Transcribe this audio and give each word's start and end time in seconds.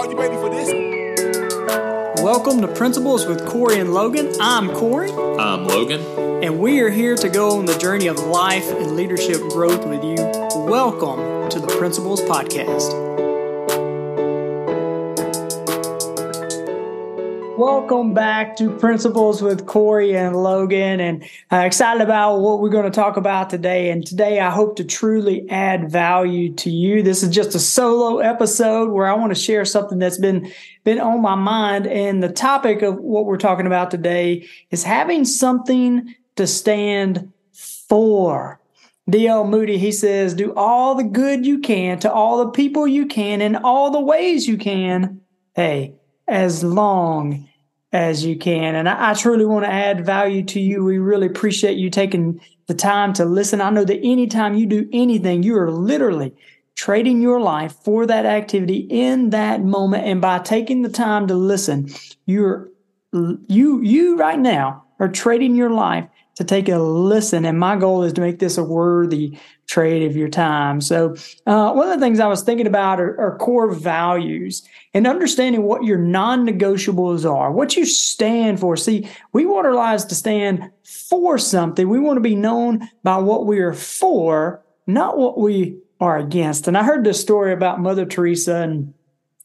Are 0.00 0.10
you 0.10 0.16
ready 0.16 0.36
for 0.36 0.48
this? 0.48 2.22
Welcome 2.22 2.62
to 2.62 2.68
Principles 2.68 3.26
with 3.26 3.46
Cory 3.46 3.80
and 3.80 3.92
Logan. 3.92 4.32
I'm 4.40 4.70
Cory. 4.70 5.10
I'm 5.12 5.66
Logan. 5.66 6.00
And 6.42 6.58
we 6.58 6.80
are 6.80 6.88
here 6.88 7.16
to 7.16 7.28
go 7.28 7.58
on 7.58 7.66
the 7.66 7.76
journey 7.76 8.06
of 8.06 8.18
life 8.18 8.66
and 8.72 8.96
leadership 8.96 9.42
growth 9.50 9.86
with 9.86 10.02
you. 10.02 10.16
Welcome 10.64 11.50
to 11.50 11.60
the 11.60 11.66
Principles 11.78 12.22
Podcast. 12.22 13.09
Welcome 17.60 18.14
back 18.14 18.56
to 18.56 18.70
Principles 18.70 19.42
with 19.42 19.66
Cory 19.66 20.16
and 20.16 20.34
Logan, 20.34 20.98
and 20.98 21.22
uh, 21.52 21.58
excited 21.58 22.00
about 22.00 22.38
what 22.38 22.58
we're 22.58 22.70
going 22.70 22.86
to 22.86 22.90
talk 22.90 23.18
about 23.18 23.50
today. 23.50 23.90
And 23.90 24.06
today, 24.06 24.40
I 24.40 24.48
hope 24.48 24.76
to 24.76 24.84
truly 24.84 25.46
add 25.50 25.92
value 25.92 26.54
to 26.54 26.70
you. 26.70 27.02
This 27.02 27.22
is 27.22 27.28
just 27.28 27.54
a 27.54 27.58
solo 27.58 28.20
episode 28.20 28.88
where 28.92 29.06
I 29.06 29.12
want 29.12 29.34
to 29.34 29.38
share 29.38 29.66
something 29.66 29.98
that's 29.98 30.16
been 30.16 30.50
been 30.84 30.98
on 30.98 31.20
my 31.20 31.34
mind. 31.34 31.86
And 31.86 32.22
the 32.22 32.32
topic 32.32 32.80
of 32.80 32.96
what 32.96 33.26
we're 33.26 33.36
talking 33.36 33.66
about 33.66 33.90
today 33.90 34.48
is 34.70 34.82
having 34.82 35.26
something 35.26 36.14
to 36.36 36.46
stand 36.46 37.30
for. 37.52 38.58
D.L. 39.10 39.46
Moody, 39.46 39.76
he 39.76 39.92
says, 39.92 40.32
do 40.32 40.54
all 40.54 40.94
the 40.94 41.04
good 41.04 41.44
you 41.44 41.58
can 41.58 41.98
to 41.98 42.10
all 42.10 42.42
the 42.42 42.52
people 42.52 42.88
you 42.88 43.04
can 43.04 43.42
in 43.42 43.54
all 43.54 43.90
the 43.90 44.00
ways 44.00 44.48
you 44.48 44.56
can. 44.56 45.20
Hey, 45.54 45.92
as 46.26 46.64
long 46.64 47.49
as 47.92 48.24
you 48.24 48.36
can. 48.36 48.74
And 48.74 48.88
I, 48.88 49.10
I, 49.10 49.14
truly 49.14 49.44
want 49.44 49.64
to 49.64 49.72
add 49.72 50.06
value 50.06 50.44
to 50.44 50.60
you. 50.60 50.84
We 50.84 50.98
really 50.98 51.26
appreciate 51.26 51.76
you 51.76 51.90
taking 51.90 52.40
the 52.68 52.74
time 52.74 53.12
to 53.14 53.24
listen. 53.24 53.60
I 53.60 53.70
know 53.70 53.84
that 53.84 54.00
anytime 54.02 54.54
you 54.54 54.66
do 54.66 54.88
anything, 54.92 55.42
you 55.42 55.56
are 55.58 55.70
literally 55.70 56.32
trading 56.76 57.20
your 57.20 57.40
life 57.40 57.74
for 57.84 58.06
that 58.06 58.26
activity 58.26 58.86
in 58.88 59.30
that 59.30 59.62
moment. 59.62 60.06
And 60.06 60.20
by 60.20 60.38
taking 60.38 60.82
the 60.82 60.88
time 60.88 61.26
to 61.26 61.34
listen, 61.34 61.92
you're 62.26 62.68
you 63.12 63.82
you 63.82 64.16
right 64.16 64.38
now 64.38 64.84
are 65.00 65.08
trading 65.08 65.56
your 65.56 65.70
life 65.70 66.08
to 66.40 66.44
take 66.44 66.70
a 66.70 66.78
listen. 66.78 67.44
And 67.44 67.58
my 67.58 67.76
goal 67.76 68.02
is 68.02 68.14
to 68.14 68.22
make 68.22 68.38
this 68.38 68.56
a 68.56 68.64
worthy 68.64 69.38
trade 69.66 70.08
of 70.08 70.16
your 70.16 70.28
time. 70.28 70.80
So, 70.80 71.14
uh, 71.46 71.72
one 71.72 71.86
of 71.86 71.94
the 71.94 72.04
things 72.04 72.18
I 72.18 72.28
was 72.28 72.42
thinking 72.42 72.66
about 72.66 72.98
are, 72.98 73.20
are 73.20 73.36
core 73.36 73.70
values 73.70 74.66
and 74.94 75.06
understanding 75.06 75.64
what 75.64 75.84
your 75.84 75.98
non 75.98 76.46
negotiables 76.46 77.30
are, 77.30 77.52
what 77.52 77.76
you 77.76 77.84
stand 77.84 78.58
for. 78.58 78.74
See, 78.74 79.06
we 79.34 79.44
want 79.44 79.66
our 79.66 79.74
lives 79.74 80.06
to 80.06 80.14
stand 80.14 80.70
for 80.82 81.36
something. 81.36 81.90
We 81.90 82.00
want 82.00 82.16
to 82.16 82.22
be 82.22 82.34
known 82.34 82.88
by 83.02 83.18
what 83.18 83.44
we 83.44 83.58
are 83.58 83.74
for, 83.74 84.64
not 84.86 85.18
what 85.18 85.38
we 85.38 85.78
are 86.00 86.16
against. 86.16 86.66
And 86.68 86.78
I 86.78 86.84
heard 86.84 87.04
this 87.04 87.20
story 87.20 87.52
about 87.52 87.80
Mother 87.80 88.06
Teresa 88.06 88.62
and 88.62 88.94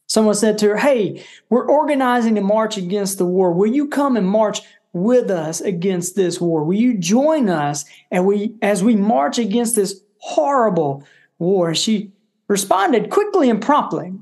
Someone 0.07 0.35
said 0.35 0.59
to 0.59 0.69
her, 0.69 0.77
Hey, 0.77 1.25
we're 1.49 1.67
organizing 1.67 2.37
a 2.37 2.41
march 2.41 2.77
against 2.77 3.17
the 3.17 3.25
war. 3.25 3.51
Will 3.51 3.73
you 3.73 3.87
come 3.87 4.15
and 4.15 4.27
march 4.27 4.61
with 4.95 5.29
us 5.29 5.61
against 5.61 6.15
this 6.15 6.41
war? 6.41 6.63
Will 6.63 6.75
you 6.75 6.97
join 6.97 7.49
us 7.49 7.85
and 8.09 8.25
we 8.25 8.55
as 8.61 8.83
we 8.83 8.95
march 8.95 9.37
against 9.37 9.75
this 9.75 10.01
horrible 10.25 11.03
war. 11.37 11.75
She 11.75 12.11
responded 12.47 13.11
quickly 13.11 13.49
and 13.49 13.61
promptly, 13.61 14.13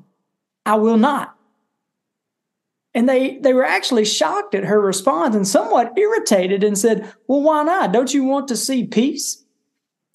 I 0.66 0.76
will 0.76 0.98
not. 0.98 1.36
And 2.94 3.10
they, 3.10 3.40
they 3.40 3.54
were 3.54 3.66
actually 3.66 4.06
shocked 4.06 4.54
at 4.54 4.66
her 4.66 4.80
response 4.80 5.36
and 5.36 5.48
somewhat 5.48 5.98
irritated 5.98 6.64
and 6.64 6.78
said, 6.78 7.12
Well, 7.28 7.42
why 7.42 7.64
not? 7.64 7.92
Don't 7.92 8.14
you 8.14 8.24
want 8.24 8.50
to 8.50 8.58
see 8.58 8.86
peace? 8.86 9.44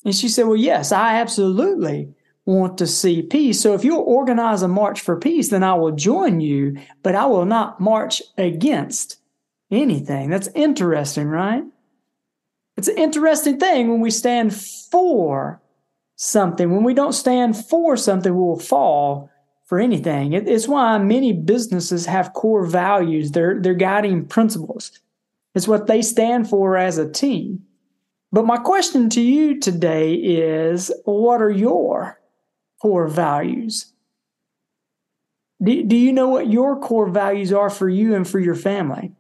And 0.05 0.15
she 0.15 0.29
said, 0.29 0.47
Well, 0.47 0.57
yes, 0.57 0.93
I 0.93 1.17
absolutely 1.17 2.15
want 2.45 2.79
to 2.79 2.87
see 2.87 3.23
peace. 3.23 3.61
So 3.61 3.75
if 3.75 3.85
you'll 3.85 4.01
organize 4.01 4.63
a 4.63 4.69
march 4.69 5.01
for 5.01 5.19
peace, 5.19 5.49
then 5.49 5.65
I 5.65 5.75
will 5.75 5.93
join 5.93 6.41
you, 6.41 6.79
but 7.03 7.15
I 7.15 7.27
will 7.27 7.47
not 7.47 7.81
march 7.81 8.23
against 8.37 9.17
anything. 9.71 10.31
That's 10.31 10.49
interesting, 10.55 11.29
right? 11.29 11.65
It's 12.77 12.89
an 12.89 12.99
interesting 12.99 13.59
thing 13.59 13.91
when 13.91 14.01
we 14.01 14.11
stand 14.11 14.55
for 14.55 15.61
something. 16.17 16.71
When 16.71 16.85
we 16.85 16.95
don't 16.95 17.13
stand 17.13 17.57
for 17.57 17.97
something, 17.97 18.33
we 18.33 18.41
will 18.41 18.59
fall 18.59 19.31
for 19.67 19.79
anything. 19.79 20.33
It, 20.33 20.49
it's 20.49 20.69
why 20.69 20.97
many 20.99 21.33
businesses 21.33 22.07
have 22.07 22.33
core 22.33 22.65
values, 22.65 23.33
their 23.33 23.55
guiding 23.55 24.27
principles. 24.27 24.93
It's 25.55 25.69
what 25.69 25.87
they 25.87 26.03
stand 26.03 26.49
for 26.49 26.77
as 26.77 26.99
a 26.99 27.11
team. 27.11 27.65
But 28.31 28.47
my 28.47 28.59
question 28.59 29.11
to 29.11 29.21
you 29.21 29.59
today 29.59 30.15
is 30.15 30.93
what 31.05 31.43
are 31.43 31.51
your 31.51 32.21
core 32.81 33.09
values? 33.09 33.93
Do, 35.63 35.83
do 35.83 35.97
you 35.97 36.13
know 36.13 36.29
what 36.29 36.49
your 36.49 36.79
core 36.79 37.09
values 37.09 37.53
are 37.53 37.71
for 37.71 37.89
you 37.89 38.15
and 38.15 38.29
for 38.29 38.39
your 38.39 38.55
family? 38.55 39.13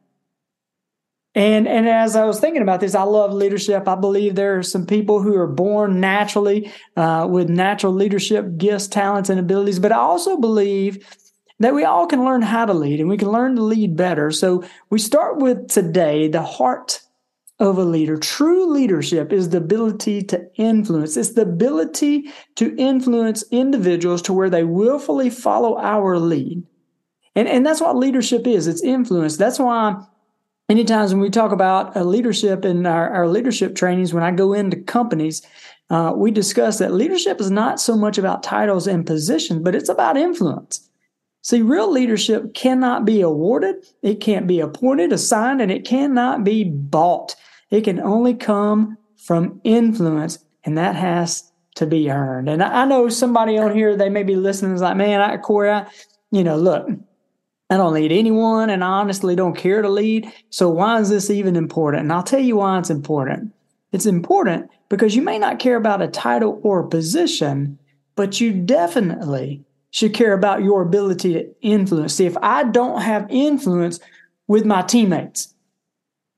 And 1.39 1.69
and 1.69 1.89
as 1.89 2.17
I 2.17 2.25
was 2.25 2.41
thinking 2.41 2.63
about 2.63 2.81
this, 2.81 2.97
I 2.97 3.05
love 3.05 3.33
leadership. 3.33 3.87
I 3.87 3.95
believe 3.95 4.35
there 4.35 4.59
are 4.59 4.63
some 4.65 4.85
people 4.85 5.23
who 5.23 5.37
are 5.37 5.47
born 5.47 6.01
naturally 6.01 6.73
uh, 6.97 7.29
with 7.31 7.49
natural 7.49 7.93
leadership 7.93 8.57
gifts, 8.57 8.89
talents, 8.89 9.31
and 9.31 9.39
abilities. 9.39 9.79
But 9.79 9.93
I 9.93 9.99
also 9.99 10.37
believe 10.37 11.07
that 11.61 11.75
we 11.75 11.85
all 11.85 12.09
can 12.09 12.25
learn 12.25 12.43
how 12.43 12.67
to 12.67 12.75
lead, 12.75 12.99
and 12.99 13.09
we 13.09 13.17
can 13.17 13.31
learn 13.31 13.55
to 13.55 13.63
lead 13.63 13.97
better. 13.97 14.33
So 14.33 14.65
we 14.91 14.99
start 14.99 15.39
with 15.39 15.69
today 15.69 16.27
the 16.27 16.43
heart 16.43 17.03
of 17.61 17.79
a 17.79 17.85
leader. 17.85 18.17
True 18.17 18.73
leadership 18.73 19.33
is 19.33 19.51
the 19.51 19.59
ability 19.59 20.23
to 20.23 20.51
influence. 20.57 21.17
It's 21.17 21.35
the 21.35 21.43
ability 21.43 22.33
to 22.57 22.75
influence 22.77 23.45
individuals 23.53 24.23
to 24.23 24.33
where 24.33 24.51
they 24.51 24.65
willfully 24.65 25.31
follow 25.31 25.79
our 25.79 26.19
lead. 26.19 26.65
And, 27.37 27.47
and 27.47 27.65
that's 27.65 27.81
what 27.81 27.97
leadership 27.97 28.45
is. 28.45 28.67
It's 28.67 28.83
influence. 28.83 29.37
That's 29.37 29.61
why 29.61 30.05
many 30.69 30.85
times 30.85 31.13
when 31.13 31.21
we 31.21 31.31
talk 31.31 31.53
about 31.53 31.97
uh, 31.97 32.03
leadership 32.03 32.65
in 32.65 32.87
our, 32.87 33.11
our 33.11 33.29
leadership 33.29 33.75
trainings, 33.75 34.13
when 34.13 34.23
I 34.23 34.31
go 34.31 34.53
into 34.53 34.77
companies, 34.77 35.43
uh, 35.91 36.13
we 36.15 36.31
discuss 36.31 36.79
that 36.79 36.93
leadership 36.93 37.41
is 37.41 37.51
not 37.51 37.81
so 37.81 37.97
much 37.97 38.19
about 38.19 38.43
titles 38.43 38.87
and 38.87 39.07
positions, 39.07 39.63
but 39.63 39.75
it's 39.75 39.89
about 39.89 40.17
influence. 40.17 40.89
See, 41.43 41.63
real 41.63 41.91
leadership 41.91 42.53
cannot 42.53 43.05
be 43.05 43.23
awarded, 43.23 43.77
it 44.03 44.21
can't 44.21 44.47
be 44.47 44.61
appointed, 44.61 45.13
assigned, 45.13 45.63
and 45.63 45.71
it 45.71 45.87
cannot 45.87 46.45
be 46.45 46.65
bought. 46.65 47.35
It 47.71 47.85
can 47.85 48.01
only 48.01 48.35
come 48.35 48.99
from 49.17 49.61
influence, 49.65 50.39
and 50.65 50.77
that 50.77 50.95
has 50.95 51.51
to 51.77 51.87
be 51.87 52.11
earned. 52.11 52.49
And 52.49 52.63
I, 52.63 52.85
know 52.85 53.09
somebody 53.09 53.57
on 53.57 53.75
here, 53.75 53.97
they 53.97 54.11
may 54.11 54.25
be 54.25 54.37
listening, 54.37 54.75
is 54.75 54.83
like, 54.83 54.97
man, 54.97 55.21
I, 55.21 55.37
Cory, 55.37 55.71
I, 55.71 55.87
you 56.33 56.45
know, 56.45 56.57
look, 56.57 56.89
I 57.71 57.77
don't 57.77 57.93
lead 57.93 58.13
anyone 58.13 58.71
and 58.71 58.83
I 58.83 58.89
honestly 58.89 59.37
don't 59.37 59.57
care 59.57 59.83
to 59.83 59.89
lead. 59.89 60.33
So 60.51 60.71
why 60.71 61.01
is 61.01 61.11
this 61.11 61.31
even 61.31 61.55
important? 61.55 62.03
And 62.03 62.13
I'll 62.13 62.23
tell 62.23 62.41
you 62.41 62.57
why 62.57 62.79
it's 62.79 62.91
important. 62.91 63.53
It's 63.93 64.07
important 64.07 64.71
because 64.89 65.15
you 65.15 65.23
may 65.23 65.39
not 65.39 65.59
care 65.59 65.77
about 65.77 66.03
a 66.03 66.09
title 66.09 66.61
or 66.63 66.81
a 66.81 66.89
position, 66.89 67.79
but 68.17 68.41
you 68.41 68.53
definitely 68.53 69.65
should 69.91 70.15
care 70.15 70.33
about 70.33 70.63
your 70.63 70.83
ability 70.83 71.35
to 71.35 71.55
influence. 71.61 72.15
See, 72.15 72.27
if 72.27 72.37
I 72.43 72.65
don't 72.65 73.03
have 73.03 73.27
influence 73.31 74.01
with 74.47 74.65
my 74.65 74.83
teammates, 74.83 75.55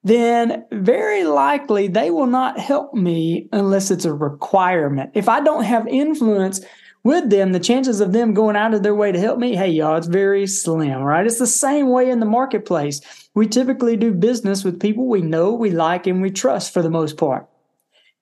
then 0.03 0.65
very 0.73 1.25
likely 1.25 1.89
they 1.89 2.11
will 2.11 2.27
not 2.27 2.59
help 2.59 2.95
me 2.95 3.49
unless 3.53 3.91
it's 3.91 4.05
a 4.05 4.15
requirement. 4.15 5.11
If 5.15 5.29
I 5.29 5.41
don't 5.41 5.65
have 5.65 5.87
influence 5.87 6.61
with 7.03 7.31
them, 7.31 7.53
the 7.53 7.61
chances 7.61 8.01
of 8.01 8.13
them 8.13 8.35
going 8.35 8.57
out 8.57 8.75
of 8.75 8.83
their 8.83 8.95
way 8.95 9.11
to 9.13 9.19
help 9.19 9.39
me, 9.39 9.57
hey, 9.57 9.69
y'all, 9.69 9.97
it's 9.97 10.07
very 10.07 10.47
slim, 10.47 11.01
right? 11.01 11.27
It's 11.27 11.39
the 11.39 11.47
same 11.47 11.89
way 11.89 12.11
in 12.11 12.21
the 12.21 12.27
marketplace. 12.27 13.01
We 13.35 13.47
typically 13.47 13.97
do 13.97 14.13
business 14.13 14.65
with 14.65 14.81
people 14.81 15.07
we 15.07 15.23
know, 15.23 15.53
we 15.53 15.71
like, 15.71 16.07
and 16.07 16.21
we 16.21 16.31
trust 16.31 16.73
for 16.73 16.83
the 16.83 16.91
most 16.91 17.17
part. 17.17 17.49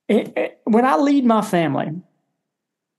Eh, 0.09 0.29
eh, 0.37 0.49
when 0.65 0.85
I 0.85 0.97
lead 0.97 1.25
my 1.25 1.43
family, 1.43 1.91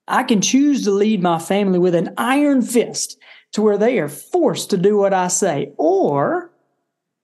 I 0.07 0.23
can 0.23 0.41
choose 0.41 0.83
to 0.83 0.91
lead 0.91 1.21
my 1.21 1.39
family 1.39 1.79
with 1.79 1.95
an 1.95 2.13
iron 2.17 2.61
fist 2.61 3.17
to 3.53 3.61
where 3.61 3.77
they 3.77 3.99
are 3.99 4.09
forced 4.09 4.69
to 4.71 4.77
do 4.77 4.97
what 4.97 5.13
I 5.13 5.27
say, 5.27 5.71
or 5.77 6.51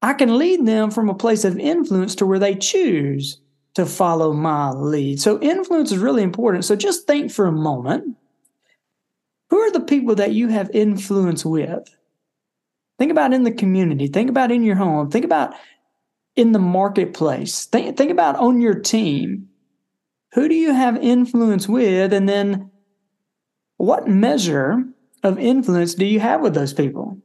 I 0.02 0.14
can 0.14 0.38
lead 0.38 0.66
them 0.66 0.92
from 0.92 1.10
a 1.10 1.16
place 1.16 1.44
of 1.44 1.60
influence 1.60 2.16
to 2.16 2.26
where 2.26 2.40
they 2.40 2.56
choose 2.56 3.42
to 3.74 3.86
follow 3.86 4.32
my 4.32 4.70
lead. 4.72 5.20
So, 5.20 5.42
influence 5.42 5.92
is 5.92 5.98
really 5.98 6.24
important. 6.24 6.64
So, 6.64 6.76
just 6.76 7.06
think 7.06 7.32
for 7.32 7.48
a 7.48 7.52
moment 7.52 8.16
who 9.56 9.62
are 9.62 9.72
the 9.72 9.80
people 9.80 10.16
that 10.16 10.34
you 10.34 10.50
have 10.50 10.70
influence 10.74 11.46
with? 11.46 11.88
Think 13.00 13.10
about 13.10 13.32
in 13.32 13.44
the 13.44 13.54
community. 13.54 14.08
Think 14.08 14.30
about 14.30 14.52
in 14.52 14.64
your 14.64 14.76
home. 14.76 15.10
Think 15.10 15.24
about 15.24 15.54
in 16.36 16.52
the 16.52 16.60
marketplace. 16.60 17.66
Think, 17.66 17.96
think 17.96 18.12
about 18.12 18.36
on 18.36 18.60
your 18.60 18.78
team. 18.78 19.48
Who 20.34 20.50
do 20.50 20.56
you 20.56 20.74
have 20.74 20.98
influence 20.98 21.70
with? 21.70 22.12
And 22.12 22.28
then 22.28 22.70
what 23.78 24.10
measure 24.10 24.84
of 25.24 25.40
influence 25.40 25.96
do 25.96 26.06
you 26.06 26.20
have 26.20 26.42
with 26.42 26.54
those 26.54 26.74
people? 26.74 27.18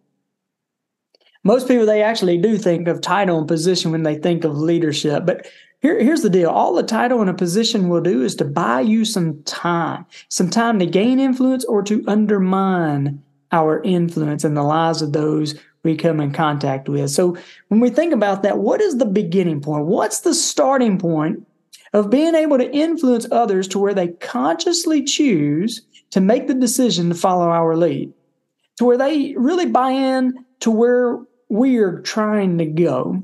Most 1.43 1.67
people, 1.67 1.85
they 1.85 2.05
actually 2.05 2.38
do 2.38 2.56
think 2.59 2.87
of 2.87 3.00
title 3.00 3.38
and 3.38 3.49
position 3.49 3.91
when 3.91 4.05
they 4.05 4.15
think 4.15 4.44
of 4.44 4.56
leadership, 4.56 5.26
but 5.26 5.49
here, 5.81 5.99
here's 5.99 6.23
the 6.23 6.31
deal. 6.31 6.50
All 6.50 6.75
the 6.75 6.82
title 6.82 7.21
and 7.21 7.31
a 7.31 7.35
position 7.35 7.88
will 7.88 8.03
do 8.03 8.23
is 8.23 8.35
to 8.37 8.44
buy 8.44 8.81
you 8.81 9.05
some 9.05 9.43
time, 9.44 10.05
some 10.29 10.50
time 10.50 10.79
to 10.79 10.87
gain 10.87 11.19
influence 11.19 11.65
or 11.65 11.82
to 11.85 12.05
undermine 12.06 13.23
our 13.53 13.82
influence 13.82 14.44
in 14.44 14.55
the 14.55 14.62
lives 14.62 15.03
of 15.03 15.12
those 15.12 15.59
we 15.82 15.97
come 15.97 16.21
in 16.21 16.32
contact 16.32 16.88
with. 16.88 17.11
So 17.11 17.37
when 17.69 17.81
we 17.81 17.88
think 17.88 18.12
about 18.12 18.43
that, 18.43 18.59
what 18.59 18.82
is 18.82 18.99
the 18.99 19.06
beginning 19.06 19.62
point? 19.62 19.87
What's 19.87 20.21
the 20.21 20.35
starting 20.35 20.99
point 20.99 21.47
of 21.94 22.11
being 22.11 22.35
able 22.35 22.59
to 22.59 22.71
influence 22.71 23.26
others 23.33 23.67
to 23.69 23.79
where 23.79 23.94
they 23.94 24.09
consciously 24.09 25.03
choose 25.03 25.83
to 26.11 26.21
make 26.21 26.47
the 26.47 26.55
decision 26.55 27.09
to 27.09 27.15
follow 27.15 27.49
our 27.49 27.75
lead, 27.75 28.12
to 28.76 28.85
where 28.85 28.99
they 28.99 29.35
really 29.37 29.67
buy 29.67 29.91
in 29.91 30.44
to 30.61 30.71
where 30.71 31.19
we 31.49 31.79
are 31.79 32.00
trying 32.00 32.59
to 32.59 32.67
go? 32.67 33.23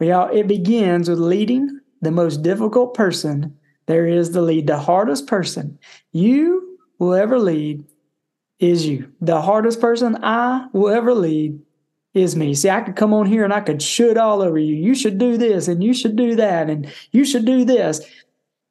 Well, 0.00 0.28
it 0.32 0.46
begins 0.46 1.08
with 1.08 1.18
leading 1.18 1.80
the 2.00 2.10
most 2.10 2.42
difficult 2.42 2.94
person 2.94 3.56
there 3.86 4.06
is 4.06 4.30
to 4.30 4.42
lead, 4.42 4.66
the 4.66 4.78
hardest 4.78 5.26
person 5.26 5.78
you 6.12 6.78
will 6.98 7.14
ever 7.14 7.38
lead 7.38 7.84
is 8.58 8.86
you. 8.86 9.10
The 9.20 9.40
hardest 9.40 9.80
person 9.80 10.22
I 10.22 10.66
will 10.72 10.90
ever 10.90 11.14
lead 11.14 11.58
is 12.12 12.36
me. 12.36 12.54
See, 12.54 12.68
I 12.68 12.82
could 12.82 12.96
come 12.96 13.14
on 13.14 13.26
here 13.26 13.44
and 13.44 13.52
I 13.52 13.60
could 13.60 13.80
shoot 13.80 14.16
all 14.16 14.42
over 14.42 14.58
you. 14.58 14.74
You 14.74 14.94
should 14.94 15.18
do 15.18 15.38
this 15.38 15.68
and 15.68 15.82
you 15.82 15.94
should 15.94 16.16
do 16.16 16.36
that 16.36 16.68
and 16.68 16.92
you 17.12 17.24
should 17.24 17.46
do 17.46 17.64
this. 17.64 18.00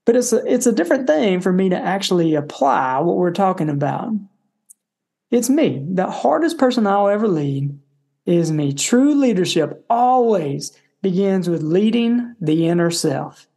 But 0.06 0.16
it's 0.16 0.32
a, 0.32 0.46
it's 0.46 0.68
a 0.68 0.72
different 0.72 1.08
thing 1.08 1.42
for 1.42 1.52
me 1.52 1.70
to 1.70 1.78
actually 1.78 2.36
apply 2.36 3.00
what 3.00 3.18
we're 3.18 3.32
talking 3.32 3.70
about. 3.70 4.14
It's 5.32 5.50
me. 5.50 5.84
The 5.94 6.10
hardest 6.10 6.58
person 6.58 6.88
I'll 6.88 7.10
ever 7.10 7.28
lead 7.28 7.78
is 8.26 8.52
me. 8.52 8.72
True 8.72 9.16
leadership 9.16 9.84
always 9.90 10.78
begins 11.09 11.48
with 11.48 11.63
leading 11.63 12.36
the 12.42 12.68
inner 12.68 12.92
self. 12.92 13.48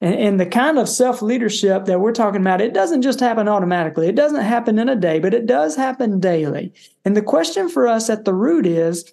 And, 0.00 0.14
and 0.14 0.40
the 0.40 0.46
kind 0.46 0.78
of 0.78 0.88
self 0.88 1.20
leadership 1.20 1.84
that 1.84 2.00
we're 2.00 2.12
talking 2.12 2.40
about, 2.40 2.62
it 2.62 2.72
doesn't 2.72 3.02
just 3.02 3.20
happen 3.20 3.46
automatically. 3.46 4.08
It 4.08 4.14
doesn't 4.14 4.40
happen 4.40 4.78
in 4.78 4.88
a 4.88 4.96
day, 4.96 5.18
but 5.18 5.34
it 5.34 5.44
does 5.44 5.76
happen 5.76 6.18
daily. 6.18 6.72
And 7.04 7.14
the 7.14 7.22
question 7.22 7.68
for 7.68 7.86
us 7.86 8.08
at 8.08 8.24
the 8.24 8.32
root 8.32 8.64
is 8.64 9.12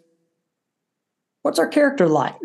what's 1.42 1.60
our 1.60 1.68
character 1.68 2.08
like? 2.08 2.36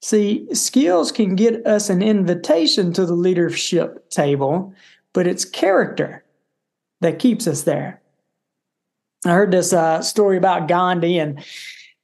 See, 0.00 0.46
skills 0.54 1.12
can 1.12 1.34
get 1.34 1.66
us 1.66 1.90
an 1.90 2.00
invitation 2.00 2.94
to 2.94 3.04
the 3.04 3.12
leadership 3.12 4.08
table, 4.08 4.72
but 5.12 5.26
it's 5.26 5.44
character 5.44 6.24
that 7.02 7.18
keeps 7.18 7.46
us 7.46 7.64
there. 7.64 8.00
I 9.26 9.32
heard 9.32 9.50
this 9.50 9.74
uh, 9.74 10.00
story 10.00 10.38
about 10.38 10.68
Gandhi, 10.68 11.18
and 11.18 11.44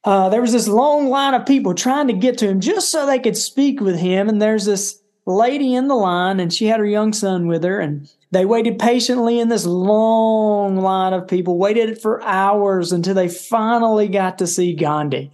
uh, 0.07 0.29
there 0.29 0.41
was 0.41 0.53
this 0.53 0.69
long 0.69 1.09
line 1.09 1.35
of 1.35 1.45
people 1.45 1.75
trying 1.75 2.07
to 2.07 2.13
get 2.13 2.39
to 2.39 2.49
him 2.49 2.61
just 2.61 2.93
so 2.93 3.05
they 3.05 3.19
could 3.19 3.37
speak 3.37 3.81
with 3.81 3.99
him. 3.99 4.29
And 4.29 4.41
there's 4.41 4.65
this 4.65 5.03
lady 5.27 5.75
in 5.75 5.89
the 5.89 5.97
line, 5.97 6.39
and 6.39 6.53
she 6.53 6.67
had 6.67 6.79
her 6.79 6.87
young 6.87 7.13
son 7.13 7.49
with 7.49 7.65
her, 7.65 7.81
and 7.81 8.09
they 8.31 8.47
waited 8.47 8.79
patiently 8.79 9.41
in 9.41 9.49
this 9.49 9.67
long 9.67 10.77
line 10.77 11.13
of 11.13 11.27
people, 11.27 11.59
waited 11.59 12.01
for 12.01 12.23
hours 12.23 12.93
until 12.93 13.15
they 13.15 13.29
finally 13.29 14.07
got 14.07 14.39
to 14.39 14.47
see 14.47 14.75
Gandhi. 14.75 15.33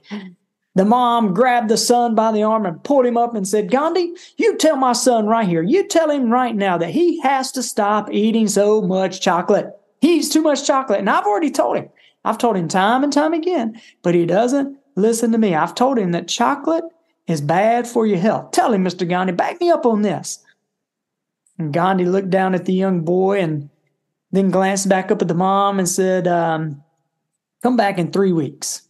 The 0.74 0.86
mom 0.86 1.34
grabbed 1.34 1.68
the 1.68 1.76
son 1.76 2.14
by 2.14 2.32
the 2.32 2.42
arm 2.42 2.64
and 2.64 2.82
pulled 2.82 3.04
him 3.04 3.18
up 3.18 3.34
and 3.34 3.46
said, 3.46 3.70
Gandhi, 3.70 4.14
you 4.38 4.56
tell 4.56 4.76
my 4.76 4.94
son 4.94 5.26
right 5.26 5.46
here, 5.46 5.62
you 5.62 5.86
tell 5.86 6.10
him 6.10 6.30
right 6.30 6.56
now 6.56 6.78
that 6.78 6.90
he 6.90 7.20
has 7.20 7.52
to 7.52 7.62
stop 7.62 8.10
eating 8.10 8.48
so 8.48 8.80
much 8.80 9.20
chocolate. 9.20 9.68
He 10.00 10.16
eats 10.16 10.30
too 10.30 10.40
much 10.40 10.66
chocolate. 10.66 11.00
And 11.00 11.10
I've 11.10 11.26
already 11.26 11.50
told 11.50 11.76
him. 11.76 11.90
I've 12.24 12.38
told 12.38 12.56
him 12.56 12.68
time 12.68 13.02
and 13.02 13.12
time 13.12 13.32
again, 13.32 13.80
but 14.02 14.14
he 14.14 14.26
doesn't 14.26 14.78
listen 14.96 15.32
to 15.32 15.38
me. 15.38 15.54
I've 15.54 15.74
told 15.74 15.98
him 15.98 16.12
that 16.12 16.28
chocolate 16.28 16.84
is 17.26 17.40
bad 17.40 17.86
for 17.86 18.06
your 18.06 18.18
health. 18.18 18.52
Tell 18.52 18.72
him, 18.72 18.84
Mr. 18.84 19.08
Gandhi, 19.08 19.32
back 19.32 19.60
me 19.60 19.70
up 19.70 19.86
on 19.86 20.02
this. 20.02 20.38
And 21.58 21.72
Gandhi 21.72 22.04
looked 22.04 22.30
down 22.30 22.54
at 22.54 22.64
the 22.64 22.72
young 22.72 23.00
boy 23.00 23.40
and 23.40 23.70
then 24.30 24.50
glanced 24.50 24.88
back 24.88 25.10
up 25.10 25.22
at 25.22 25.28
the 25.28 25.34
mom 25.34 25.78
and 25.78 25.88
said, 25.88 26.26
um, 26.26 26.82
Come 27.62 27.76
back 27.76 27.98
in 27.98 28.10
three 28.10 28.32
weeks. 28.32 28.82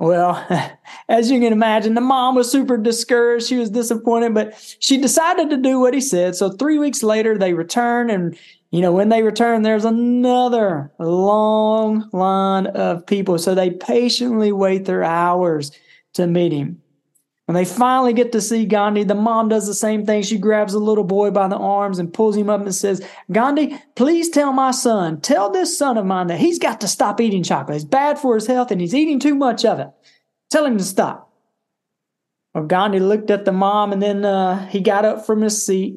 Well, 0.00 0.46
as 1.08 1.30
you 1.30 1.38
can 1.40 1.52
imagine, 1.52 1.94
the 1.94 2.00
mom 2.00 2.34
was 2.34 2.50
super 2.50 2.76
discouraged. 2.76 3.46
She 3.46 3.56
was 3.56 3.70
disappointed, 3.70 4.34
but 4.34 4.76
she 4.80 4.96
decided 4.96 5.50
to 5.50 5.58
do 5.58 5.78
what 5.78 5.94
he 5.94 6.00
said. 6.00 6.34
So 6.34 6.50
three 6.50 6.78
weeks 6.78 7.02
later, 7.02 7.36
they 7.36 7.52
return, 7.52 8.10
and 8.10 8.36
you 8.70 8.80
know, 8.80 8.92
when 8.92 9.10
they 9.10 9.22
return, 9.22 9.62
there's 9.62 9.84
another 9.84 10.90
long 10.98 12.08
line 12.12 12.68
of 12.68 13.06
people. 13.06 13.38
So 13.38 13.54
they 13.54 13.70
patiently 13.70 14.52
wait 14.52 14.86
their 14.86 15.04
hours 15.04 15.70
to 16.14 16.26
meet 16.26 16.52
him. 16.52 16.80
When 17.50 17.56
they 17.56 17.64
finally 17.64 18.12
get 18.12 18.30
to 18.30 18.40
see 18.40 18.64
Gandhi, 18.64 19.02
the 19.02 19.16
mom 19.16 19.48
does 19.48 19.66
the 19.66 19.74
same 19.74 20.06
thing. 20.06 20.22
She 20.22 20.38
grabs 20.38 20.72
the 20.72 20.78
little 20.78 21.02
boy 21.02 21.32
by 21.32 21.48
the 21.48 21.56
arms 21.56 21.98
and 21.98 22.14
pulls 22.14 22.36
him 22.36 22.48
up 22.48 22.60
and 22.60 22.72
says, 22.72 23.04
Gandhi, 23.32 23.76
please 23.96 24.28
tell 24.28 24.52
my 24.52 24.70
son, 24.70 25.20
tell 25.20 25.50
this 25.50 25.76
son 25.76 25.98
of 25.98 26.06
mine 26.06 26.28
that 26.28 26.38
he's 26.38 26.60
got 26.60 26.80
to 26.82 26.86
stop 26.86 27.20
eating 27.20 27.42
chocolate. 27.42 27.74
It's 27.74 27.84
bad 27.84 28.20
for 28.20 28.36
his 28.36 28.46
health 28.46 28.70
and 28.70 28.80
he's 28.80 28.94
eating 28.94 29.18
too 29.18 29.34
much 29.34 29.64
of 29.64 29.80
it. 29.80 29.88
Tell 30.48 30.64
him 30.64 30.78
to 30.78 30.84
stop. 30.84 31.32
Well, 32.54 32.66
Gandhi 32.66 33.00
looked 33.00 33.32
at 33.32 33.44
the 33.44 33.50
mom 33.50 33.92
and 33.92 34.00
then 34.00 34.24
uh, 34.24 34.68
he 34.68 34.78
got 34.78 35.04
up 35.04 35.26
from 35.26 35.40
his 35.40 35.66
seat 35.66 35.96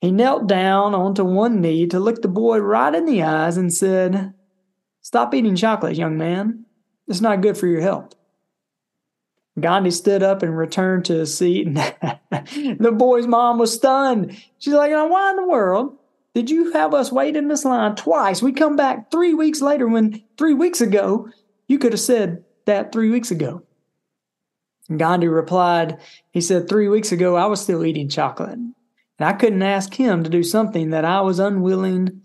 he 0.00 0.12
knelt 0.12 0.46
down 0.46 0.94
onto 0.94 1.24
one 1.24 1.60
knee 1.60 1.88
to 1.88 1.98
look 1.98 2.22
the 2.22 2.28
boy 2.28 2.58
right 2.58 2.94
in 2.94 3.04
the 3.04 3.24
eyes 3.24 3.56
and 3.56 3.74
said, 3.74 4.32
Stop 5.00 5.34
eating 5.34 5.56
chocolate, 5.56 5.96
young 5.96 6.16
man. 6.16 6.66
It's 7.08 7.20
not 7.20 7.40
good 7.40 7.58
for 7.58 7.66
your 7.66 7.80
health. 7.80 8.14
Gandhi 9.60 9.90
stood 9.90 10.22
up 10.22 10.42
and 10.42 10.56
returned 10.56 11.04
to 11.06 11.14
his 11.14 11.36
seat, 11.36 11.66
and 11.66 11.76
the 12.78 12.94
boy's 12.96 13.26
mom 13.26 13.58
was 13.58 13.74
stunned. 13.74 14.36
She's 14.58 14.72
like, 14.72 14.90
Now, 14.90 15.08
why 15.08 15.30
in 15.30 15.36
the 15.36 15.46
world 15.46 15.98
did 16.34 16.50
you 16.50 16.72
have 16.72 16.94
us 16.94 17.12
wait 17.12 17.36
in 17.36 17.48
this 17.48 17.64
line 17.64 17.94
twice? 17.94 18.42
We 18.42 18.52
come 18.52 18.76
back 18.76 19.10
three 19.10 19.34
weeks 19.34 19.60
later 19.60 19.86
when 19.86 20.22
three 20.38 20.54
weeks 20.54 20.80
ago 20.80 21.28
you 21.68 21.78
could 21.78 21.92
have 21.92 22.00
said 22.00 22.44
that 22.64 22.92
three 22.92 23.10
weeks 23.10 23.30
ago. 23.30 23.62
Gandhi 24.96 25.28
replied, 25.28 25.98
He 26.30 26.40
said, 26.40 26.68
Three 26.68 26.88
weeks 26.88 27.12
ago 27.12 27.36
I 27.36 27.46
was 27.46 27.60
still 27.60 27.84
eating 27.84 28.08
chocolate. 28.08 28.58
And 28.58 28.74
I 29.20 29.34
couldn't 29.34 29.62
ask 29.62 29.94
him 29.94 30.24
to 30.24 30.30
do 30.30 30.42
something 30.42 30.90
that 30.90 31.04
I 31.04 31.20
was 31.20 31.38
unwilling 31.38 32.22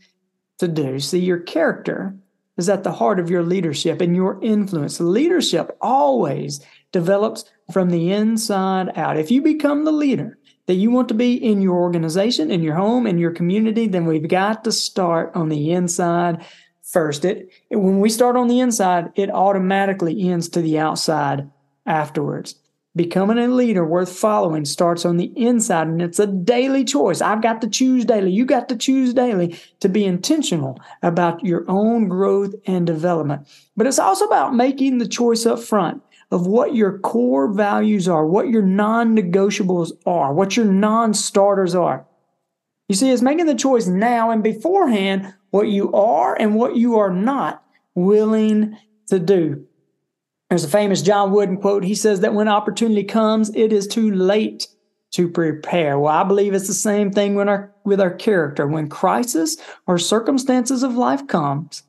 to 0.60 0.68
do. 0.68 1.00
See, 1.00 1.20
your 1.20 1.40
character 1.40 2.16
is 2.58 2.70
at 2.70 2.84
the 2.84 2.92
heart 2.92 3.20
of 3.20 3.30
your 3.30 3.44
leadership 3.44 4.02
and 4.02 4.16
your 4.16 4.40
influence. 4.42 5.00
Leadership 5.00 5.78
always 5.82 6.60
develops 6.98 7.46
from 7.72 7.92
the 7.92 8.12
inside 8.12 8.92
out. 8.98 9.20
If 9.20 9.30
you 9.30 9.40
become 9.44 9.86
the 9.86 9.92
leader 9.92 10.40
that 10.66 10.74
you 10.82 10.90
want 10.90 11.08
to 11.10 11.14
be 11.14 11.36
in 11.36 11.62
your 11.62 11.76
organization, 11.76 12.50
in 12.50 12.64
your 12.64 12.74
home, 12.74 13.06
in 13.06 13.20
your 13.20 13.32
community, 13.32 13.88
then 13.88 14.08
we've 14.08 14.28
got 14.28 14.64
to 14.64 14.72
start 14.72 15.32
on 15.36 15.50
the 15.50 15.72
inside 15.72 16.44
first. 16.82 17.24
It 17.24 17.52
when 17.70 18.00
we 18.00 18.10
start 18.10 18.36
on 18.36 18.48
the 18.48 18.60
inside, 18.60 19.12
it 19.16 19.30
automatically 19.30 20.28
ends 20.28 20.50
to 20.50 20.62
the 20.62 20.80
outside 20.80 21.48
afterwards. 21.86 22.56
Becoming 22.96 23.38
a 23.38 23.48
leader 23.48 23.86
worth 23.86 24.12
following 24.12 24.66
starts 24.66 25.06
on 25.06 25.18
the 25.18 25.32
inside, 25.36 25.88
and 25.88 26.02
it's 26.02 26.18
a 26.18 26.26
daily 26.26 26.84
choice. 26.84 27.22
I've 27.22 27.44
got 27.44 27.62
to 27.62 27.70
choose 27.70 28.06
daily. 28.06 28.32
You 28.32 28.44
got 28.44 28.70
to 28.70 28.76
choose 28.76 29.14
daily 29.14 29.56
to 29.82 29.88
be 29.88 30.04
intentional 30.04 30.80
about 31.04 31.46
your 31.46 31.64
own 31.68 32.08
growth 32.08 32.56
and 32.66 32.88
development. 32.88 33.48
But 33.76 33.86
it's 33.86 34.00
also 34.00 34.26
about 34.26 34.56
making 34.56 34.98
the 34.98 35.08
choice 35.08 35.46
up 35.46 35.60
front 35.60 36.02
of 36.32 36.46
what 36.46 36.76
your 36.76 37.00
core 37.00 37.52
values 37.52 38.08
are, 38.08 38.26
what 38.26 38.50
your 38.50 38.62
non 38.62 39.16
negotiables 39.16 39.92
are, 40.06 40.34
what 40.34 40.58
your 40.58 40.66
non 40.66 41.14
starters 41.14 41.74
are. 41.74 42.06
You 42.88 42.96
see, 42.96 43.12
it's 43.12 43.22
making 43.22 43.46
the 43.46 43.56
choice 43.56 43.88
now 43.88 44.32
and 44.32 44.44
beforehand 44.44 45.34
what 45.50 45.68
you 45.68 45.92
are 45.94 46.36
and 46.40 46.56
what 46.56 46.76
you 46.76 46.98
are 46.98 47.12
not 47.12 47.64
willing 47.96 48.78
to 49.08 49.20
do. 49.20 49.66
There's 50.50 50.64
a 50.64 50.70
famous 50.70 51.02
John 51.02 51.32
Wooden 51.32 51.58
quote. 51.58 51.84
He 51.84 51.96
says 51.96 52.22
that 52.22 52.34
when 52.34 52.48
opportunity 52.48 53.04
comes, 53.04 53.54
it 53.54 53.74
is 53.74 53.88
too 53.88 54.12
late 54.12 54.68
to 55.12 55.28
prepare. 55.28 56.00
Well, 56.00 56.14
I 56.14 56.24
believe 56.24 56.54
it's 56.54 56.68
the 56.68 56.74
same 56.74 57.12
thing 57.12 57.36
when 57.36 57.50
our, 57.50 57.74
with 57.84 58.00
our 58.00 58.12
character. 58.14 58.68
When 58.68 58.88
crisis 58.88 59.58
or 59.86 59.98
circumstances 59.98 60.84
of 60.84 60.96
life 60.96 61.28
comes, 61.28 61.84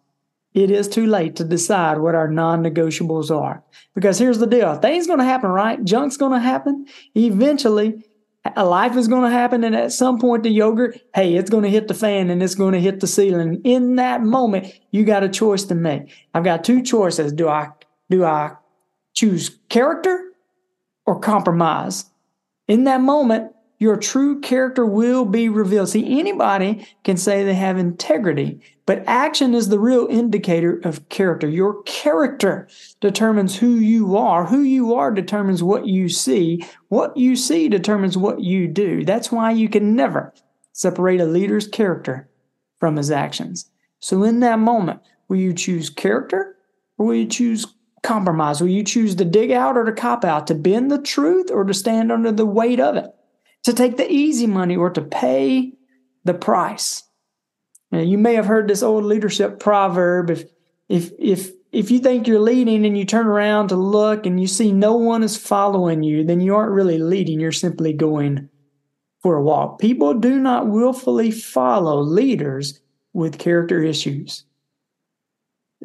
it 0.54 0.70
is 0.70 0.88
too 0.88 1.06
late 1.06 1.36
to 1.36 1.44
decide 1.44 1.98
what 1.98 2.14
our 2.14 2.28
non-negotiables 2.28 3.30
are. 3.30 3.62
Because 3.94 4.18
here's 4.18 4.38
the 4.38 4.46
deal. 4.46 4.74
Things 4.76 5.06
going 5.06 5.18
to 5.18 5.24
happen, 5.24 5.50
right? 5.50 5.82
Junk's 5.84 6.16
going 6.16 6.32
to 6.32 6.38
happen. 6.38 6.86
Eventually, 7.14 8.04
a 8.56 8.64
life 8.64 8.96
is 8.96 9.08
going 9.08 9.24
to 9.24 9.36
happen. 9.36 9.64
And 9.64 9.74
at 9.74 9.92
some 9.92 10.18
point, 10.18 10.42
the 10.42 10.50
yogurt, 10.50 11.00
hey, 11.14 11.34
it's 11.34 11.50
going 11.50 11.64
to 11.64 11.70
hit 11.70 11.88
the 11.88 11.94
fan 11.94 12.30
and 12.30 12.42
it's 12.42 12.54
going 12.54 12.72
to 12.72 12.80
hit 12.80 13.00
the 13.00 13.06
ceiling. 13.06 13.60
In 13.64 13.96
that 13.96 14.22
moment, 14.22 14.72
you 14.90 15.04
got 15.04 15.22
a 15.22 15.28
choice 15.28 15.64
to 15.64 15.74
make. 15.74 16.12
I've 16.34 16.44
got 16.44 16.64
two 16.64 16.82
choices. 16.82 17.32
Do 17.32 17.48
I 17.48 17.68
do 18.10 18.24
I 18.24 18.52
choose 19.14 19.58
character 19.68 20.32
or 21.04 21.20
compromise? 21.20 22.06
In 22.68 22.84
that 22.84 23.00
moment, 23.00 23.52
your 23.78 23.96
true 23.96 24.40
character 24.40 24.84
will 24.84 25.24
be 25.24 25.48
revealed. 25.48 25.88
See, 25.88 26.18
anybody 26.18 26.86
can 27.04 27.16
say 27.16 27.44
they 27.44 27.54
have 27.54 27.78
integrity, 27.78 28.60
but 28.86 29.04
action 29.06 29.54
is 29.54 29.68
the 29.68 29.78
real 29.78 30.06
indicator 30.10 30.80
of 30.84 31.08
character. 31.08 31.48
Your 31.48 31.82
character 31.84 32.68
determines 33.00 33.56
who 33.56 33.76
you 33.76 34.16
are. 34.16 34.46
Who 34.46 34.62
you 34.62 34.94
are 34.94 35.12
determines 35.12 35.62
what 35.62 35.86
you 35.86 36.08
see. 36.08 36.64
What 36.88 37.16
you 37.16 37.36
see 37.36 37.68
determines 37.68 38.16
what 38.16 38.40
you 38.40 38.66
do. 38.66 39.04
That's 39.04 39.30
why 39.30 39.52
you 39.52 39.68
can 39.68 39.94
never 39.94 40.34
separate 40.72 41.20
a 41.20 41.26
leader's 41.26 41.68
character 41.68 42.28
from 42.78 42.96
his 42.96 43.10
actions. 43.10 43.70
So, 44.00 44.24
in 44.24 44.40
that 44.40 44.58
moment, 44.58 45.00
will 45.28 45.38
you 45.38 45.52
choose 45.52 45.90
character 45.90 46.56
or 46.96 47.06
will 47.06 47.14
you 47.14 47.26
choose 47.26 47.66
compromise? 48.02 48.60
Will 48.60 48.68
you 48.68 48.84
choose 48.84 49.14
to 49.16 49.24
dig 49.24 49.50
out 49.50 49.76
or 49.76 49.84
to 49.84 49.92
cop 49.92 50.24
out, 50.24 50.46
to 50.48 50.54
bend 50.54 50.90
the 50.90 51.02
truth 51.02 51.50
or 51.50 51.64
to 51.64 51.74
stand 51.74 52.10
under 52.10 52.32
the 52.32 52.46
weight 52.46 52.80
of 52.80 52.96
it, 52.96 53.06
to 53.64 53.72
take 53.72 53.96
the 53.96 54.10
easy 54.10 54.46
money 54.46 54.76
or 54.76 54.90
to 54.90 55.02
pay 55.02 55.72
the 56.24 56.34
price? 56.34 57.02
Now, 57.90 58.00
you 58.00 58.18
may 58.18 58.34
have 58.34 58.46
heard 58.46 58.68
this 58.68 58.82
old 58.82 59.04
leadership 59.04 59.58
proverb 59.58 60.30
if 60.30 60.44
if 60.88 61.12
if 61.18 61.50
if 61.70 61.90
you 61.90 61.98
think 61.98 62.26
you're 62.26 62.40
leading 62.40 62.86
and 62.86 62.96
you 62.96 63.04
turn 63.04 63.26
around 63.26 63.68
to 63.68 63.76
look 63.76 64.24
and 64.24 64.40
you 64.40 64.46
see 64.46 64.72
no 64.72 64.96
one 64.96 65.22
is 65.22 65.36
following 65.36 66.02
you, 66.02 66.24
then 66.24 66.40
you 66.40 66.54
aren't 66.54 66.72
really 66.72 66.98
leading, 66.98 67.40
you're 67.40 67.52
simply 67.52 67.92
going 67.92 68.48
for 69.22 69.36
a 69.36 69.42
walk. 69.42 69.78
People 69.78 70.14
do 70.14 70.38
not 70.38 70.68
willfully 70.68 71.30
follow 71.30 72.00
leaders 72.00 72.80
with 73.12 73.38
character 73.38 73.82
issues. 73.82 74.44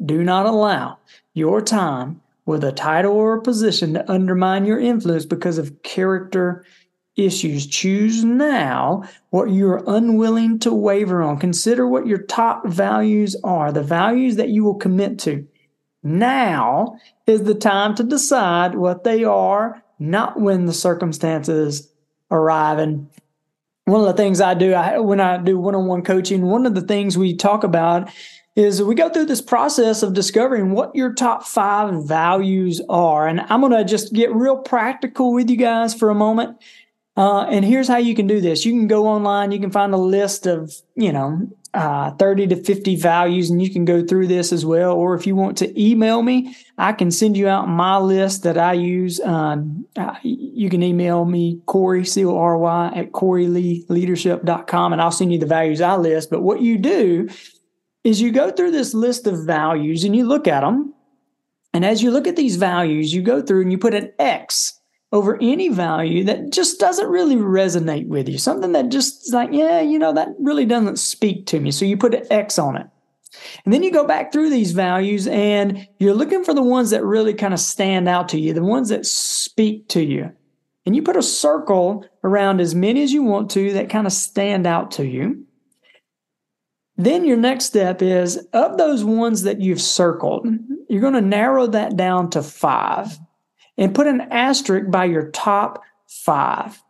Do 0.02 0.24
not 0.24 0.46
allow 0.46 0.98
your 1.34 1.60
time 1.60 2.22
with 2.46 2.64
a 2.64 2.72
title 2.72 3.12
or 3.12 3.34
a 3.34 3.42
position 3.42 3.94
to 3.94 4.10
undermine 4.10 4.64
your 4.64 4.78
influence 4.78 5.26
because 5.26 5.58
of 5.58 5.82
character 5.82 6.64
issues. 7.16 7.66
Choose 7.66 8.24
now 8.24 9.04
what 9.30 9.50
you're 9.50 9.82
unwilling 9.86 10.58
to 10.60 10.72
waver 10.72 11.22
on. 11.22 11.38
Consider 11.38 11.86
what 11.86 12.06
your 12.06 12.18
top 12.18 12.66
values 12.66 13.36
are, 13.44 13.72
the 13.72 13.82
values 13.82 14.36
that 14.36 14.48
you 14.48 14.64
will 14.64 14.74
commit 14.74 15.18
to. 15.20 15.46
Now 16.02 16.98
is 17.26 17.44
the 17.44 17.54
time 17.54 17.94
to 17.96 18.04
decide 18.04 18.74
what 18.74 19.04
they 19.04 19.24
are, 19.24 19.82
not 19.98 20.40
when 20.40 20.66
the 20.66 20.74
circumstances 20.74 21.90
arrive. 22.30 22.78
And 22.78 23.08
one 23.84 24.00
of 24.00 24.06
the 24.06 24.22
things 24.22 24.40
I 24.40 24.54
do 24.54 24.74
I, 24.74 24.98
when 24.98 25.20
I 25.20 25.38
do 25.38 25.58
one 25.58 25.74
on 25.74 25.86
one 25.86 26.02
coaching, 26.02 26.42
one 26.42 26.66
of 26.66 26.74
the 26.74 26.82
things 26.82 27.16
we 27.16 27.34
talk 27.36 27.64
about 27.64 28.10
is 28.56 28.82
we 28.82 28.94
go 28.94 29.08
through 29.08 29.26
this 29.26 29.40
process 29.40 30.02
of 30.02 30.14
discovering 30.14 30.70
what 30.70 30.94
your 30.94 31.12
top 31.12 31.44
five 31.44 32.06
values 32.06 32.80
are. 32.88 33.26
And 33.26 33.40
I'm 33.48 33.60
going 33.60 33.72
to 33.72 33.84
just 33.84 34.12
get 34.12 34.32
real 34.32 34.58
practical 34.58 35.32
with 35.32 35.50
you 35.50 35.56
guys 35.56 35.92
for 35.92 36.10
a 36.10 36.14
moment. 36.14 36.58
Uh, 37.16 37.42
and 37.42 37.64
here's 37.64 37.86
how 37.86 37.96
you 37.96 38.14
can 38.14 38.26
do 38.26 38.40
this. 38.40 38.64
You 38.64 38.72
can 38.72 38.88
go 38.88 39.06
online, 39.06 39.52
you 39.52 39.60
can 39.60 39.70
find 39.70 39.94
a 39.94 39.98
list 39.98 40.46
of, 40.46 40.74
you 40.96 41.12
know, 41.12 41.48
uh, 41.72 42.12
30 42.12 42.48
to 42.48 42.56
50 42.56 42.96
values, 42.96 43.50
and 43.50 43.62
you 43.62 43.70
can 43.70 43.84
go 43.84 44.04
through 44.04 44.26
this 44.26 44.52
as 44.52 44.64
well. 44.64 44.92
Or 44.92 45.14
if 45.14 45.26
you 45.26 45.36
want 45.36 45.58
to 45.58 45.80
email 45.80 46.22
me, 46.22 46.56
I 46.78 46.92
can 46.92 47.10
send 47.10 47.36
you 47.36 47.48
out 47.48 47.68
my 47.68 47.98
list 47.98 48.42
that 48.44 48.58
I 48.58 48.72
use. 48.74 49.20
Um, 49.20 49.86
uh, 49.96 50.14
you 50.22 50.70
can 50.70 50.82
email 50.82 51.24
me, 51.24 51.60
Cory, 51.66 52.04
C 52.04 52.24
O 52.24 52.36
R 52.36 52.58
Y, 52.58 52.92
at 52.94 53.12
CoryLeeLeadership.com, 53.12 54.92
and 54.92 55.02
I'll 55.02 55.10
send 55.10 55.32
you 55.32 55.38
the 55.38 55.46
values 55.46 55.80
I 55.80 55.96
list. 55.96 56.30
But 56.30 56.42
what 56.42 56.60
you 56.60 56.78
do 56.78 57.28
is 58.04 58.20
you 58.20 58.32
go 58.32 58.50
through 58.50 58.70
this 58.70 58.94
list 58.94 59.26
of 59.26 59.44
values 59.44 60.04
and 60.04 60.14
you 60.14 60.26
look 60.26 60.46
at 60.46 60.60
them. 60.60 60.94
And 61.72 61.84
as 61.84 62.02
you 62.02 62.12
look 62.12 62.28
at 62.28 62.36
these 62.36 62.56
values, 62.56 63.12
you 63.12 63.22
go 63.22 63.42
through 63.42 63.62
and 63.62 63.72
you 63.72 63.78
put 63.78 63.94
an 63.94 64.12
X 64.18 64.78
over 65.14 65.38
any 65.40 65.68
value 65.68 66.24
that 66.24 66.50
just 66.50 66.80
doesn't 66.80 67.08
really 67.08 67.36
resonate 67.36 68.08
with 68.08 68.28
you. 68.28 68.36
Something 68.36 68.72
that 68.72 68.88
just 68.88 69.32
like, 69.32 69.50
yeah, 69.52 69.80
you 69.80 69.96
know, 69.96 70.12
that 70.12 70.28
really 70.40 70.66
doesn't 70.66 70.98
speak 70.98 71.46
to 71.46 71.60
me. 71.60 71.70
So 71.70 71.84
you 71.84 71.96
put 71.96 72.14
an 72.14 72.26
X 72.32 72.58
on 72.58 72.76
it. 72.76 72.88
And 73.64 73.72
then 73.72 73.84
you 73.84 73.92
go 73.92 74.04
back 74.04 74.32
through 74.32 74.50
these 74.50 74.72
values 74.72 75.28
and 75.28 75.86
you're 76.00 76.14
looking 76.14 76.42
for 76.42 76.52
the 76.52 76.64
ones 76.64 76.90
that 76.90 77.04
really 77.04 77.32
kind 77.32 77.54
of 77.54 77.60
stand 77.60 78.08
out 78.08 78.28
to 78.30 78.40
you, 78.40 78.52
the 78.52 78.64
ones 78.64 78.88
that 78.88 79.06
speak 79.06 79.88
to 79.90 80.02
you. 80.02 80.32
And 80.84 80.96
you 80.96 81.02
put 81.02 81.16
a 81.16 81.22
circle 81.22 82.04
around 82.24 82.60
as 82.60 82.74
many 82.74 83.04
as 83.04 83.12
you 83.12 83.22
want 83.22 83.52
to 83.52 83.72
that 83.74 83.90
kind 83.90 84.08
of 84.08 84.12
stand 84.12 84.66
out 84.66 84.90
to 84.92 85.06
you. 85.06 85.46
Then 86.96 87.24
your 87.24 87.36
next 87.36 87.66
step 87.66 88.02
is 88.02 88.36
of 88.52 88.78
those 88.78 89.04
ones 89.04 89.42
that 89.42 89.60
you've 89.60 89.80
circled, 89.80 90.46
you're 90.88 91.00
going 91.00 91.14
to 91.14 91.20
narrow 91.20 91.68
that 91.68 91.96
down 91.96 92.30
to 92.30 92.42
five 92.42 93.16
and 93.76 93.94
put 93.94 94.06
an 94.06 94.20
asterisk 94.30 94.90
by 94.90 95.04
your 95.04 95.30
top 95.30 95.82
five. 96.06 96.82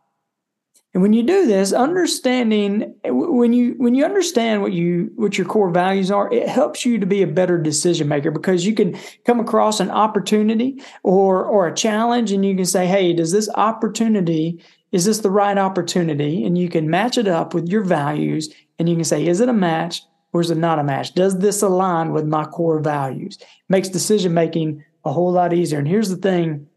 And 0.95 1.01
when 1.01 1.11
you 1.11 1.23
do 1.23 1.45
this, 1.45 1.73
understanding 1.73 2.95
when 3.03 3.51
you 3.51 3.75
when 3.77 3.95
you 3.95 4.05
understand 4.05 4.61
what 4.61 4.71
you 4.71 5.11
what 5.17 5.37
your 5.37 5.45
core 5.45 5.69
values 5.69 6.09
are, 6.09 6.31
it 6.31 6.47
helps 6.47 6.85
you 6.85 6.97
to 6.97 7.05
be 7.05 7.21
a 7.21 7.27
better 7.27 7.57
decision 7.57 8.07
maker 8.07 8.31
because 8.31 8.65
you 8.65 8.73
can 8.73 8.97
come 9.25 9.41
across 9.41 9.81
an 9.81 9.91
opportunity 9.91 10.81
or 11.03 11.43
or 11.43 11.67
a 11.67 11.75
challenge 11.75 12.31
and 12.31 12.45
you 12.45 12.55
can 12.55 12.63
say, 12.63 12.87
"Hey, 12.87 13.11
does 13.11 13.33
this 13.33 13.49
opportunity 13.55 14.63
is 14.93 15.03
this 15.03 15.19
the 15.19 15.29
right 15.29 15.57
opportunity?" 15.57 16.45
And 16.45 16.57
you 16.57 16.69
can 16.69 16.89
match 16.89 17.17
it 17.17 17.27
up 17.27 17.53
with 17.53 17.67
your 17.67 17.83
values 17.83 18.53
and 18.79 18.87
you 18.87 18.95
can 18.95 19.03
say, 19.03 19.27
"Is 19.27 19.41
it 19.41 19.49
a 19.49 19.53
match 19.53 20.01
or 20.31 20.39
is 20.39 20.49
it 20.49 20.57
not 20.57 20.79
a 20.79 20.83
match? 20.83 21.13
Does 21.13 21.39
this 21.39 21.61
align 21.61 22.13
with 22.13 22.25
my 22.25 22.45
core 22.45 22.79
values?" 22.79 23.37
It 23.41 23.47
makes 23.67 23.89
decision 23.89 24.33
making 24.33 24.81
a 25.03 25.11
whole 25.11 25.33
lot 25.33 25.51
easier. 25.51 25.79
And 25.79 25.89
here's 25.89 26.09
the 26.09 26.15
thing 26.15 26.67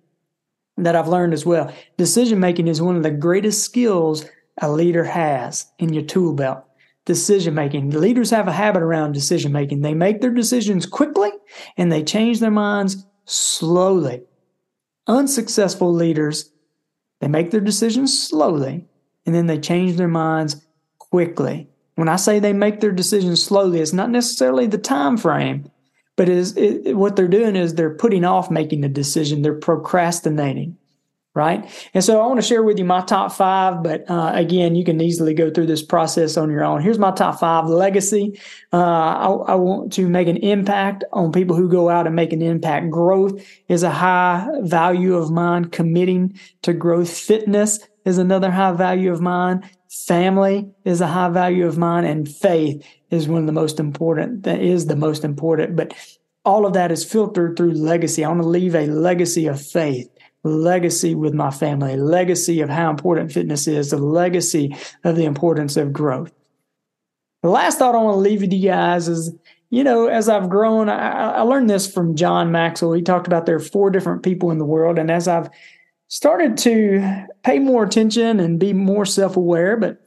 that 0.84 0.96
I've 0.96 1.08
learned 1.08 1.32
as 1.32 1.44
well. 1.44 1.72
Decision 1.96 2.40
making 2.40 2.68
is 2.68 2.80
one 2.80 2.96
of 2.96 3.02
the 3.02 3.10
greatest 3.10 3.62
skills 3.62 4.24
a 4.60 4.70
leader 4.70 5.04
has 5.04 5.66
in 5.78 5.92
your 5.92 6.04
tool 6.04 6.34
belt. 6.34 6.64
Decision 7.04 7.54
making. 7.54 7.90
Leaders 7.90 8.30
have 8.30 8.48
a 8.48 8.52
habit 8.52 8.82
around 8.82 9.12
decision 9.12 9.52
making. 9.52 9.80
They 9.80 9.94
make 9.94 10.20
their 10.20 10.32
decisions 10.32 10.84
quickly 10.84 11.30
and 11.76 11.90
they 11.90 12.02
change 12.02 12.40
their 12.40 12.50
minds 12.50 13.06
slowly. 13.24 14.22
Unsuccessful 15.06 15.92
leaders, 15.92 16.50
they 17.20 17.28
make 17.28 17.50
their 17.50 17.60
decisions 17.60 18.28
slowly 18.28 18.86
and 19.24 19.34
then 19.34 19.46
they 19.46 19.58
change 19.58 19.96
their 19.96 20.08
minds 20.08 20.66
quickly. 20.98 21.68
When 21.94 22.08
I 22.08 22.16
say 22.16 22.38
they 22.38 22.52
make 22.52 22.80
their 22.80 22.92
decisions 22.92 23.42
slowly, 23.42 23.80
it's 23.80 23.92
not 23.92 24.10
necessarily 24.10 24.66
the 24.66 24.78
time 24.78 25.16
frame, 25.16 25.70
but 26.18 26.28
is 26.28 26.56
it, 26.56 26.96
what 26.96 27.14
they're 27.14 27.28
doing 27.28 27.56
is 27.56 27.76
they're 27.76 27.94
putting 27.94 28.24
off 28.24 28.50
making 28.50 28.84
a 28.84 28.88
decision. 28.88 29.42
They're 29.42 29.54
procrastinating, 29.54 30.76
right? 31.32 31.64
And 31.94 32.02
so 32.02 32.20
I 32.20 32.26
want 32.26 32.40
to 32.40 32.46
share 32.46 32.64
with 32.64 32.76
you 32.76 32.84
my 32.84 33.02
top 33.02 33.30
five. 33.30 33.84
But 33.84 34.04
uh, 34.10 34.32
again, 34.34 34.74
you 34.74 34.84
can 34.84 35.00
easily 35.00 35.32
go 35.32 35.48
through 35.48 35.66
this 35.66 35.82
process 35.82 36.36
on 36.36 36.50
your 36.50 36.64
own. 36.64 36.82
Here's 36.82 36.98
my 36.98 37.12
top 37.12 37.38
five: 37.38 37.66
legacy. 37.68 38.38
Uh, 38.72 38.76
I, 38.76 39.26
I 39.52 39.54
want 39.54 39.92
to 39.92 40.08
make 40.08 40.26
an 40.26 40.38
impact 40.38 41.04
on 41.12 41.30
people 41.30 41.54
who 41.54 41.68
go 41.68 41.88
out 41.88 42.06
and 42.08 42.16
make 42.16 42.32
an 42.32 42.42
impact. 42.42 42.90
Growth 42.90 43.40
is 43.68 43.84
a 43.84 43.90
high 43.90 44.44
value 44.62 45.14
of 45.14 45.30
mine. 45.30 45.66
Committing 45.66 46.38
to 46.62 46.72
growth. 46.72 47.16
Fitness 47.16 47.78
is 48.04 48.18
another 48.18 48.50
high 48.50 48.72
value 48.72 49.12
of 49.12 49.20
mine. 49.20 49.62
Family 49.88 50.68
is 50.84 51.00
a 51.00 51.06
high 51.06 51.30
value 51.30 51.66
of 51.66 51.78
mine, 51.78 52.04
and 52.04 52.28
faith 52.28 52.86
is 53.10 53.26
one 53.26 53.40
of 53.40 53.46
the 53.46 53.52
most 53.52 53.80
important. 53.80 54.42
That 54.42 54.60
is 54.60 54.86
the 54.86 54.96
most 54.96 55.24
important. 55.24 55.76
But 55.76 55.94
all 56.44 56.66
of 56.66 56.74
that 56.74 56.92
is 56.92 57.04
filtered 57.04 57.56
through 57.56 57.72
legacy. 57.72 58.24
I 58.24 58.28
want 58.28 58.42
to 58.42 58.48
leave 58.48 58.74
a 58.74 58.86
legacy 58.86 59.46
of 59.46 59.60
faith, 59.60 60.08
legacy 60.44 61.14
with 61.14 61.32
my 61.32 61.50
family, 61.50 61.96
legacy 61.96 62.60
of 62.60 62.68
how 62.68 62.90
important 62.90 63.32
fitness 63.32 63.66
is, 63.66 63.92
a 63.92 63.96
legacy 63.98 64.76
of 65.04 65.16
the 65.16 65.24
importance 65.24 65.76
of 65.76 65.92
growth. 65.92 66.32
The 67.42 67.50
last 67.50 67.78
thought 67.78 67.94
I 67.94 67.98
want 67.98 68.16
to 68.16 68.20
leave 68.20 68.42
with 68.42 68.52
you 68.52 68.68
guys 68.68 69.08
is 69.08 69.34
you 69.70 69.84
know, 69.84 70.06
as 70.06 70.28
I've 70.28 70.48
grown, 70.48 70.88
I, 70.88 71.32
I, 71.32 71.40
learned 71.42 71.68
this 71.68 71.92
from 71.92 72.16
John 72.16 72.50
Maxwell. 72.50 72.94
He 72.94 73.02
talked 73.02 73.26
about 73.26 73.44
there 73.44 73.56
are 73.56 73.60
four 73.60 73.90
different 73.90 74.22
people 74.22 74.50
in 74.50 74.56
the 74.56 74.64
world. 74.64 74.98
And 74.98 75.10
as 75.10 75.28
I've 75.28 75.50
started 76.08 76.56
to 76.58 77.26
pay 77.42 77.58
more 77.58 77.84
attention 77.84 78.40
and 78.40 78.58
be 78.58 78.72
more 78.72 79.06
self 79.06 79.36
aware, 79.36 79.76
but 79.76 80.00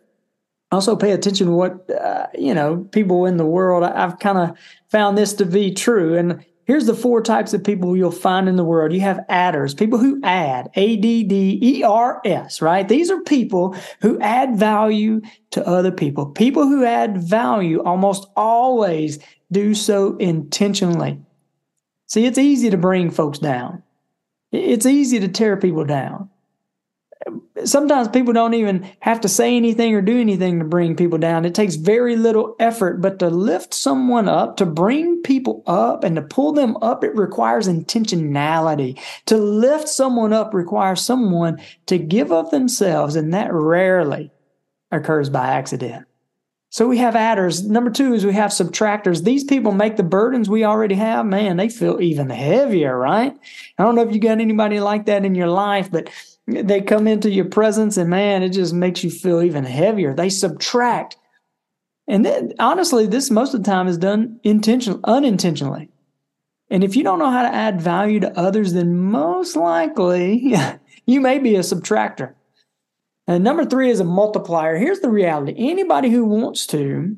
also 0.72 0.96
pay 0.96 1.12
attention 1.12 1.48
to 1.48 1.53
what, 1.53 1.89
uh, 1.89 2.27
you 2.38 2.53
know, 2.53 2.88
people 2.91 3.25
in 3.25 3.38
the 3.38 3.46
world. 3.46 3.84
I've 3.84 4.20
kind 4.20 4.38
of 4.38 4.58
found 4.89 5.17
this 5.17 5.34
to 5.34 5.46
be 5.46 5.74
true. 5.74 6.17
And 6.17 6.43
here's 6.65 6.86
the 6.86 6.96
four 6.96 7.22
types 7.22 7.53
of 7.53 7.63
people 7.63 7.96
you'll 7.96 8.12
find 8.12 8.48
in 8.48 8.55
the 8.55 8.63
world. 8.63 8.93
You 8.93 9.01
have 9.01 9.25
adders, 9.29 9.74
people 9.74 10.00
who 10.00 10.20
add, 10.24 10.70
A 10.75 10.96
D 10.98 11.24
D 11.24 11.60
E 11.62 11.84
R 11.84 12.22
S, 12.25 12.62
right? 12.62 12.88
These 12.88 13.12
are 13.12 13.22
people 13.22 13.75
who 14.01 14.20
add 14.22 14.55
value 14.58 15.22
to 15.51 15.67
other 15.67 15.91
people. 15.91 16.27
People 16.27 16.63
who 16.67 16.86
add 16.86 17.17
value 17.17 17.84
almost 17.84 18.27
always 18.36 19.20
do 19.51 19.75
so 19.75 20.15
intentionally. 20.17 21.20
See, 22.08 22.25
it's 22.25 22.38
easy 22.38 22.70
to 22.70 22.77
bring 22.77 23.12
folks 23.12 23.39
down. 23.39 23.84
It's 24.51 24.86
easy 24.86 25.20
to 25.20 25.27
tear 25.27 25.58
people 25.58 25.86
down. 25.86 26.29
Sometimes 27.63 28.08
people 28.08 28.34
don't 28.34 28.55
even 28.55 28.89
have 29.00 29.22
to 29.22 29.27
say 29.27 29.55
anything 29.55 29.93
or 29.93 30.01
do 30.01 30.20
anything 30.20 30.58
to 30.58 30.65
bring 30.65 30.96
people 30.96 31.20
down. 31.20 31.46
It 31.46 31.53
takes 31.53 31.75
very 31.75 32.15
little 32.15 32.55
effort, 32.60 33.00
but 33.00 33.20
to 33.20 33.29
lift 33.29 33.75
someone 33.75 34.27
up, 34.27 34.58
to 34.58 34.65
bring 34.65 35.22
people 35.22 35.62
up 35.67 36.03
and 36.03 36.15
to 36.15 36.24
pull 36.24 36.51
them 36.51 36.75
up, 36.77 37.03
it 37.03 37.15
requires 37.15 37.67
intentionality. 37.67 39.00
To 39.27 39.38
lift 39.38 39.88
someone 39.88 40.34
up 40.34 40.53
requires 40.53 41.01
someone 41.01 41.62
to 41.86 42.00
give 42.00 42.31
of 42.31 42.50
themselves, 42.50 43.15
and 43.15 43.34
that 43.36 43.53
rarely 43.53 44.31
occurs 44.91 45.29
by 45.29 45.48
accident. 45.48 46.08
So 46.72 46.88
we 46.88 47.00
have 47.00 47.18
adders. 47.18 47.68
Number 47.68 47.92
two 47.92 48.13
is 48.13 48.25
we 48.25 48.32
have 48.34 48.51
subtractors. 48.51 49.25
These 49.25 49.44
people 49.44 49.74
make 49.74 49.98
the 49.98 50.04
burdens 50.04 50.50
we 50.50 50.63
already 50.63 50.96
have, 50.96 51.25
man, 51.25 51.58
they 51.58 51.68
feel 51.68 52.00
even 52.00 52.30
heavier, 52.30 52.98
right? 52.98 53.38
I 53.78 53.84
don't 53.84 53.94
know 53.94 54.08
if 54.08 54.13
you 54.13 54.22
got 54.22 54.40
anybody 54.40 54.80
like 54.80 55.06
that 55.08 55.25
in 55.25 55.36
your 55.36 55.50
life, 55.50 55.92
but 55.92 56.10
they 56.48 56.80
come 56.80 57.08
into 57.08 57.30
your 57.30 57.44
presence 57.46 57.98
and 57.98 58.10
man, 58.10 58.42
it 58.42 58.51
just 58.51 58.74
makes 58.74 59.04
you 59.04 59.12
feel 59.12 59.42
even 59.42 59.66
heavier. 59.66 60.13
They 60.13 60.30
subtract 60.30 61.18
And 62.08 62.25
then 62.25 62.54
honestly, 62.58 63.06
this 63.06 63.30
most 63.30 63.54
of 63.54 63.63
the 63.63 63.70
time 63.70 63.90
is 63.90 63.98
done 63.98 64.40
intentional 64.44 65.01
unintentionally. 65.04 65.90
And 66.70 66.86
if 66.86 66.96
you 66.96 67.04
don't 67.04 67.20
know 67.20 67.32
how 67.32 67.44
to 67.44 67.54
add 67.54 67.82
value 67.82 68.22
to 68.22 68.40
others, 68.40 68.72
then 68.72 68.96
most 68.98 69.58
likely 69.58 70.56
you 71.06 71.20
may 71.20 71.38
be 71.38 71.58
a 71.58 71.60
subtractor. 71.60 72.34
And 73.28 73.44
number 73.44 73.66
three 73.66 73.90
is 73.90 74.00
a 74.00 74.06
multiplier. 74.06 74.78
Here's 74.78 75.00
the 75.00 75.10
reality 75.10 75.54
anybody 75.58 76.10
who 76.10 76.25
wants 76.25 76.66
to, 76.68 77.16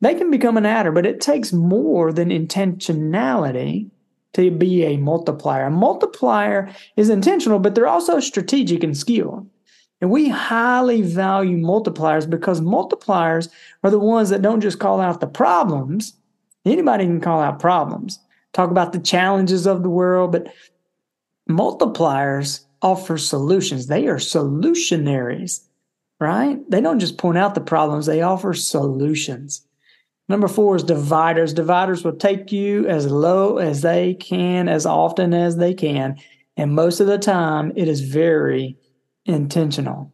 they 0.00 0.14
can 0.14 0.30
become 0.30 0.56
an 0.56 0.66
adder, 0.66 0.92
but 0.92 1.06
it 1.06 1.20
takes 1.20 1.52
more 1.52 2.12
than 2.12 2.30
intentionality 2.30 3.90
to 4.34 4.50
be 4.50 4.84
a 4.84 4.96
multiplier. 4.96 5.66
A 5.66 5.70
multiplier 5.70 6.70
is 6.96 7.10
intentional, 7.10 7.58
but 7.58 7.74
they're 7.74 7.86
also 7.86 8.18
strategic 8.18 8.82
and 8.82 8.96
skilled. 8.96 9.48
And 10.00 10.10
we 10.10 10.28
highly 10.28 11.02
value 11.02 11.56
multipliers 11.58 12.28
because 12.28 12.60
multipliers 12.60 13.48
are 13.84 13.90
the 13.90 14.00
ones 14.00 14.30
that 14.30 14.42
don't 14.42 14.60
just 14.60 14.80
call 14.80 15.00
out 15.00 15.20
the 15.20 15.26
problems. 15.26 16.14
Anybody 16.64 17.04
can 17.04 17.20
call 17.20 17.40
out 17.40 17.60
problems, 17.60 18.18
talk 18.52 18.70
about 18.70 18.92
the 18.92 18.98
challenges 18.98 19.66
of 19.66 19.82
the 19.82 19.90
world, 19.90 20.32
but 20.32 20.52
multipliers 21.48 22.64
offer 22.82 23.16
solutions. 23.16 23.86
They 23.86 24.06
are 24.08 24.16
solutionaries, 24.16 25.64
right? 26.20 26.58
They 26.70 26.80
don't 26.80 26.98
just 26.98 27.18
point 27.18 27.38
out 27.38 27.54
the 27.54 27.60
problems, 27.60 28.06
they 28.06 28.22
offer 28.22 28.52
solutions. 28.52 29.66
Number 30.28 30.48
four 30.48 30.76
is 30.76 30.84
dividers. 30.84 31.52
Dividers 31.52 32.04
will 32.04 32.16
take 32.16 32.52
you 32.52 32.86
as 32.86 33.10
low 33.10 33.58
as 33.58 33.82
they 33.82 34.14
can, 34.14 34.68
as 34.68 34.86
often 34.86 35.34
as 35.34 35.56
they 35.56 35.74
can. 35.74 36.16
And 36.56 36.74
most 36.74 37.00
of 37.00 37.06
the 37.06 37.18
time, 37.18 37.72
it 37.76 37.88
is 37.88 38.00
very 38.00 38.76
intentional. 39.24 40.11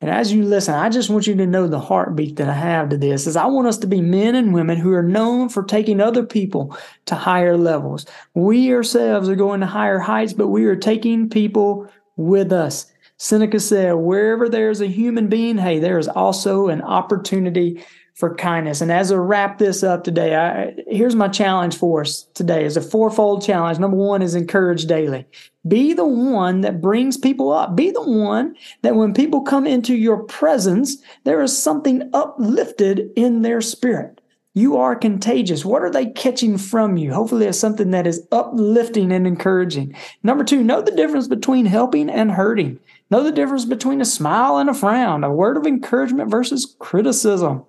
And 0.00 0.10
as 0.10 0.32
you 0.32 0.44
listen, 0.44 0.74
I 0.74 0.90
just 0.90 1.10
want 1.10 1.26
you 1.26 1.34
to 1.34 1.46
know 1.46 1.66
the 1.66 1.80
heartbeat 1.80 2.36
that 2.36 2.48
I 2.48 2.54
have 2.54 2.88
to 2.90 2.96
this 2.96 3.26
is 3.26 3.36
I 3.36 3.46
want 3.46 3.66
us 3.66 3.78
to 3.78 3.88
be 3.88 4.00
men 4.00 4.36
and 4.36 4.54
women 4.54 4.78
who 4.78 4.92
are 4.92 5.02
known 5.02 5.48
for 5.48 5.64
taking 5.64 6.00
other 6.00 6.24
people 6.24 6.76
to 7.06 7.16
higher 7.16 7.56
levels. 7.56 8.06
We 8.34 8.72
ourselves 8.72 9.28
are 9.28 9.34
going 9.34 9.60
to 9.60 9.66
higher 9.66 9.98
heights, 9.98 10.32
but 10.32 10.48
we 10.48 10.66
are 10.66 10.76
taking 10.76 11.28
people 11.28 11.90
with 12.16 12.52
us. 12.52 12.92
Seneca 13.16 13.58
said, 13.58 13.94
wherever 13.94 14.48
there's 14.48 14.80
a 14.80 14.86
human 14.86 15.26
being, 15.26 15.58
hey, 15.58 15.80
there 15.80 15.98
is 15.98 16.06
also 16.06 16.68
an 16.68 16.82
opportunity 16.82 17.84
for 18.18 18.34
kindness. 18.34 18.80
And 18.80 18.90
as 18.90 19.12
I 19.12 19.14
wrap 19.14 19.58
this 19.58 19.84
up 19.84 20.02
today, 20.02 20.34
I, 20.34 20.74
here's 20.88 21.14
my 21.14 21.28
challenge 21.28 21.76
for 21.76 22.00
us 22.00 22.24
today 22.34 22.64
is 22.64 22.76
a 22.76 22.82
fourfold 22.82 23.44
challenge. 23.44 23.78
Number 23.78 23.96
one 23.96 24.22
is 24.22 24.34
encourage 24.34 24.86
daily. 24.86 25.24
Be 25.68 25.92
the 25.92 26.04
one 26.04 26.62
that 26.62 26.80
brings 26.80 27.16
people 27.16 27.52
up. 27.52 27.76
Be 27.76 27.92
the 27.92 28.02
one 28.02 28.56
that 28.82 28.96
when 28.96 29.14
people 29.14 29.42
come 29.42 29.68
into 29.68 29.94
your 29.94 30.24
presence, 30.24 30.96
there 31.22 31.40
is 31.42 31.56
something 31.56 32.10
uplifted 32.12 33.08
in 33.14 33.42
their 33.42 33.60
spirit. 33.60 34.20
You 34.52 34.76
are 34.78 34.96
contagious. 34.96 35.64
What 35.64 35.82
are 35.82 35.90
they 35.90 36.06
catching 36.06 36.58
from 36.58 36.96
you? 36.96 37.14
Hopefully, 37.14 37.46
it's 37.46 37.60
something 37.60 37.92
that 37.92 38.08
is 38.08 38.26
uplifting 38.32 39.12
and 39.12 39.28
encouraging. 39.28 39.94
Number 40.24 40.42
two, 40.42 40.64
know 40.64 40.82
the 40.82 40.90
difference 40.90 41.28
between 41.28 41.66
helping 41.66 42.10
and 42.10 42.32
hurting. 42.32 42.80
Know 43.12 43.22
the 43.22 43.30
difference 43.30 43.64
between 43.64 44.00
a 44.00 44.04
smile 44.04 44.56
and 44.56 44.68
a 44.68 44.74
frown, 44.74 45.22
a 45.22 45.32
word 45.32 45.56
of 45.56 45.68
encouragement 45.68 46.28
versus 46.28 46.74
criticism. 46.80 47.64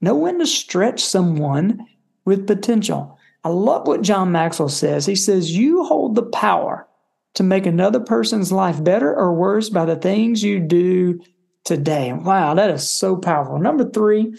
Know 0.00 0.14
when 0.14 0.38
to 0.38 0.46
stretch 0.46 1.02
someone 1.02 1.86
with 2.24 2.46
potential. 2.46 3.18
I 3.44 3.48
love 3.48 3.86
what 3.86 4.02
John 4.02 4.32
Maxwell 4.32 4.68
says. 4.68 5.06
He 5.06 5.16
says, 5.16 5.56
You 5.56 5.84
hold 5.84 6.14
the 6.14 6.24
power 6.24 6.86
to 7.34 7.42
make 7.42 7.66
another 7.66 8.00
person's 8.00 8.52
life 8.52 8.82
better 8.82 9.14
or 9.14 9.32
worse 9.32 9.68
by 9.70 9.84
the 9.84 9.96
things 9.96 10.42
you 10.42 10.60
do 10.60 11.20
today. 11.64 12.12
Wow, 12.12 12.54
that 12.54 12.70
is 12.70 12.88
so 12.88 13.16
powerful. 13.16 13.58
Number 13.58 13.88
three, 13.88 14.34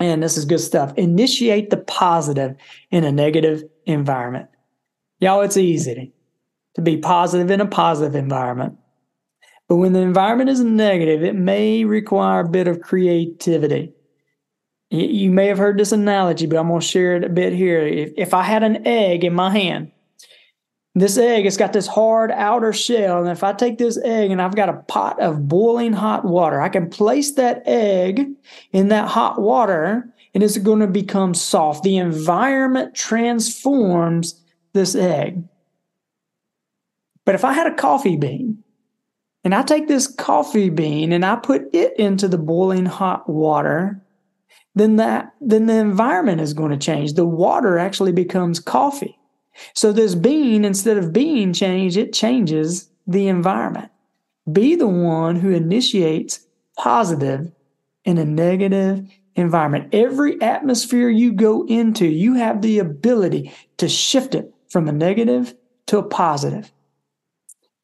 and 0.00 0.22
this 0.22 0.36
is 0.36 0.44
good 0.44 0.60
stuff 0.60 0.92
initiate 0.96 1.70
the 1.70 1.76
positive 1.76 2.56
in 2.90 3.04
a 3.04 3.12
negative 3.12 3.62
environment. 3.86 4.48
Y'all, 5.20 5.42
it's 5.42 5.56
easy 5.56 6.12
to 6.74 6.82
be 6.82 6.96
positive 6.96 7.50
in 7.50 7.60
a 7.60 7.66
positive 7.66 8.14
environment. 8.14 8.76
But 9.68 9.76
when 9.76 9.92
the 9.92 10.00
environment 10.00 10.50
is 10.50 10.60
negative, 10.60 11.22
it 11.22 11.34
may 11.34 11.84
require 11.84 12.40
a 12.40 12.48
bit 12.48 12.66
of 12.66 12.80
creativity. 12.80 13.92
You 14.92 15.30
may 15.30 15.46
have 15.46 15.56
heard 15.56 15.78
this 15.78 15.92
analogy, 15.92 16.44
but 16.44 16.58
I'm 16.58 16.68
going 16.68 16.82
to 16.82 16.86
share 16.86 17.16
it 17.16 17.24
a 17.24 17.30
bit 17.30 17.54
here. 17.54 17.80
If, 17.80 18.12
if 18.18 18.34
I 18.34 18.42
had 18.42 18.62
an 18.62 18.86
egg 18.86 19.24
in 19.24 19.32
my 19.32 19.48
hand, 19.48 19.90
this 20.94 21.16
egg, 21.16 21.46
it's 21.46 21.56
got 21.56 21.72
this 21.72 21.86
hard 21.86 22.30
outer 22.30 22.74
shell. 22.74 23.20
And 23.20 23.30
if 23.30 23.42
I 23.42 23.54
take 23.54 23.78
this 23.78 23.96
egg 24.04 24.30
and 24.30 24.42
I've 24.42 24.54
got 24.54 24.68
a 24.68 24.74
pot 24.88 25.18
of 25.18 25.48
boiling 25.48 25.94
hot 25.94 26.26
water, 26.26 26.60
I 26.60 26.68
can 26.68 26.90
place 26.90 27.32
that 27.36 27.62
egg 27.64 28.28
in 28.72 28.88
that 28.88 29.08
hot 29.08 29.40
water 29.40 30.12
and 30.34 30.42
it's 30.42 30.58
going 30.58 30.80
to 30.80 30.86
become 30.86 31.32
soft. 31.32 31.84
The 31.84 31.96
environment 31.96 32.94
transforms 32.94 34.42
this 34.74 34.94
egg. 34.94 35.42
But 37.24 37.34
if 37.34 37.46
I 37.46 37.54
had 37.54 37.66
a 37.66 37.74
coffee 37.74 38.16
bean 38.16 38.62
and 39.42 39.54
I 39.54 39.62
take 39.62 39.88
this 39.88 40.06
coffee 40.06 40.68
bean 40.68 41.12
and 41.12 41.24
I 41.24 41.36
put 41.36 41.74
it 41.74 41.98
into 41.98 42.28
the 42.28 42.36
boiling 42.36 42.84
hot 42.84 43.26
water, 43.26 44.02
then 44.74 44.96
that 44.96 45.34
then 45.40 45.66
the 45.66 45.76
environment 45.76 46.40
is 46.40 46.54
going 46.54 46.70
to 46.70 46.76
change. 46.76 47.14
The 47.14 47.26
water 47.26 47.78
actually 47.78 48.12
becomes 48.12 48.60
coffee. 48.60 49.18
So 49.74 49.92
this 49.92 50.14
bean, 50.14 50.64
instead 50.64 50.96
of 50.96 51.12
being 51.12 51.52
changed, 51.52 51.96
it 51.96 52.12
changes 52.12 52.88
the 53.06 53.28
environment. 53.28 53.90
Be 54.50 54.74
the 54.74 54.88
one 54.88 55.36
who 55.36 55.50
initiates 55.50 56.46
positive 56.76 57.52
in 58.04 58.18
a 58.18 58.24
negative 58.24 59.06
environment. 59.34 59.94
Every 59.94 60.40
atmosphere 60.40 61.08
you 61.08 61.32
go 61.32 61.66
into, 61.66 62.06
you 62.06 62.34
have 62.34 62.62
the 62.62 62.78
ability 62.78 63.52
to 63.76 63.88
shift 63.88 64.34
it 64.34 64.52
from 64.68 64.88
a 64.88 64.92
negative 64.92 65.54
to 65.86 65.98
a 65.98 66.02
positive. 66.02 66.72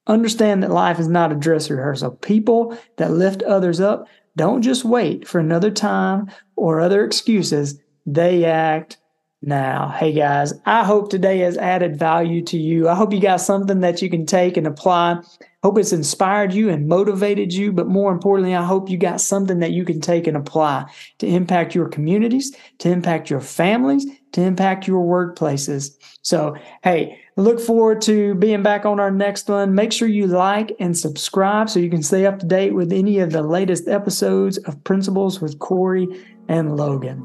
Understand 0.07 0.63
that 0.63 0.71
life 0.71 0.99
is 0.99 1.09
not 1.09 1.33
a 1.33 1.37
dress 1.37 1.71
rehearsal. 1.71 2.13
People 2.13 2.77
that 2.97 3.13
lift 3.13 3.43
others 3.43 3.79
up 3.79 4.09
don't 4.37 4.63
just 4.63 4.85
wait 4.85 5.27
for 5.27 5.39
another 5.39 5.71
time 5.71 6.31
or 6.57 6.81
other 6.81 7.05
excuses. 7.05 7.79
They 8.07 8.45
act 8.45 8.99
now. 9.43 9.89
Hey 9.89 10.13
guys, 10.13 10.53
I 10.67 10.85
hope 10.85 11.11
today 11.11 11.39
has 11.41 11.57
added 11.57 11.99
value 11.99 12.43
to 12.47 12.57
you. 12.57 12.89
I 12.89 12.95
hope 12.95 13.13
you 13.13 13.21
got 13.21 13.41
something 13.41 13.81
that 13.81 14.03
you 14.03 14.11
can 14.11 14.27
take 14.27 14.57
and 14.57 14.67
apply. 14.67 15.21
Hope 15.63 15.79
it's 15.79 15.93
inspired 15.93 16.53
you 16.53 16.71
and 16.71 16.89
motivated 16.89 17.53
you, 17.53 17.73
but 17.73 17.89
more 17.89 18.13
importantly, 18.13 18.55
I 18.55 18.65
hope 18.65 18.89
you 18.89 18.97
got 18.97 19.21
something 19.21 19.61
that 19.61 19.73
you 19.73 19.85
can 19.85 20.01
take 20.01 20.27
and 20.27 20.37
apply 20.37 20.91
to 21.19 21.27
impact 21.27 21.75
your 21.75 21.89
communities, 21.89 22.57
to 22.79 22.91
impact 22.91 23.31
your 23.31 23.41
families, 23.41 24.07
to 24.33 24.41
impact 24.41 24.87
your 24.87 25.05
workplaces. 25.05 25.97
So, 26.23 26.57
hey, 26.83 27.21
look 27.39 27.61
forward 27.61 28.03
to 28.03 28.35
being 28.35 28.63
back 28.63 28.85
on 28.85 28.99
our 28.99 29.11
next 29.11 29.49
one. 29.49 29.75
Make 29.75 29.93
sure 29.93 30.09
you 30.09 30.27
like 30.27 30.75
and 30.81 30.97
subscribe 30.97 31.71
so 31.71 31.79
you 31.79 31.89
can 31.89 32.03
stay 32.03 32.27
up 32.27 32.41
to 32.41 32.47
date 32.47 32.75
with 32.75 32.93
any 32.93 33.21
of 33.21 33.31
the 33.31 33.43
latest 33.43 33.87
episodes 33.87 34.59
of 34.59 34.83
Principles 34.83 35.41
with 35.41 35.59
Cory 35.61 36.09
and 36.49 36.77
Logan. 36.77 37.25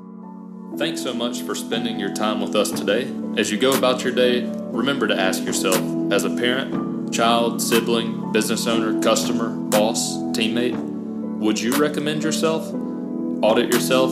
Thanks 0.78 1.02
so 1.02 1.14
much 1.14 1.42
for 1.42 1.56
spending 1.56 2.00
your 2.00 2.14
time 2.14 2.42
with 2.42 2.56
us 2.56 2.72
today. 2.72 3.12
As 3.38 3.52
you 3.52 3.58
go 3.58 3.76
about 3.76 4.04
your 4.04 4.14
day, 4.14 4.44
remember 4.72 5.08
to 5.08 5.20
ask 5.20 5.44
yourself 5.44 5.78
as 6.12 6.24
a 6.26 6.30
parent, 6.30 7.14
child, 7.14 7.60
sibling, 7.62 8.32
business 8.32 8.68
owner, 8.68 9.02
customer, 9.02 9.50
boss, 9.50 10.18
teammate, 10.34 10.76
would 11.40 11.60
you 11.60 11.76
recommend 11.76 12.24
yourself, 12.24 12.72
audit 13.44 13.74
yourself, 13.74 14.12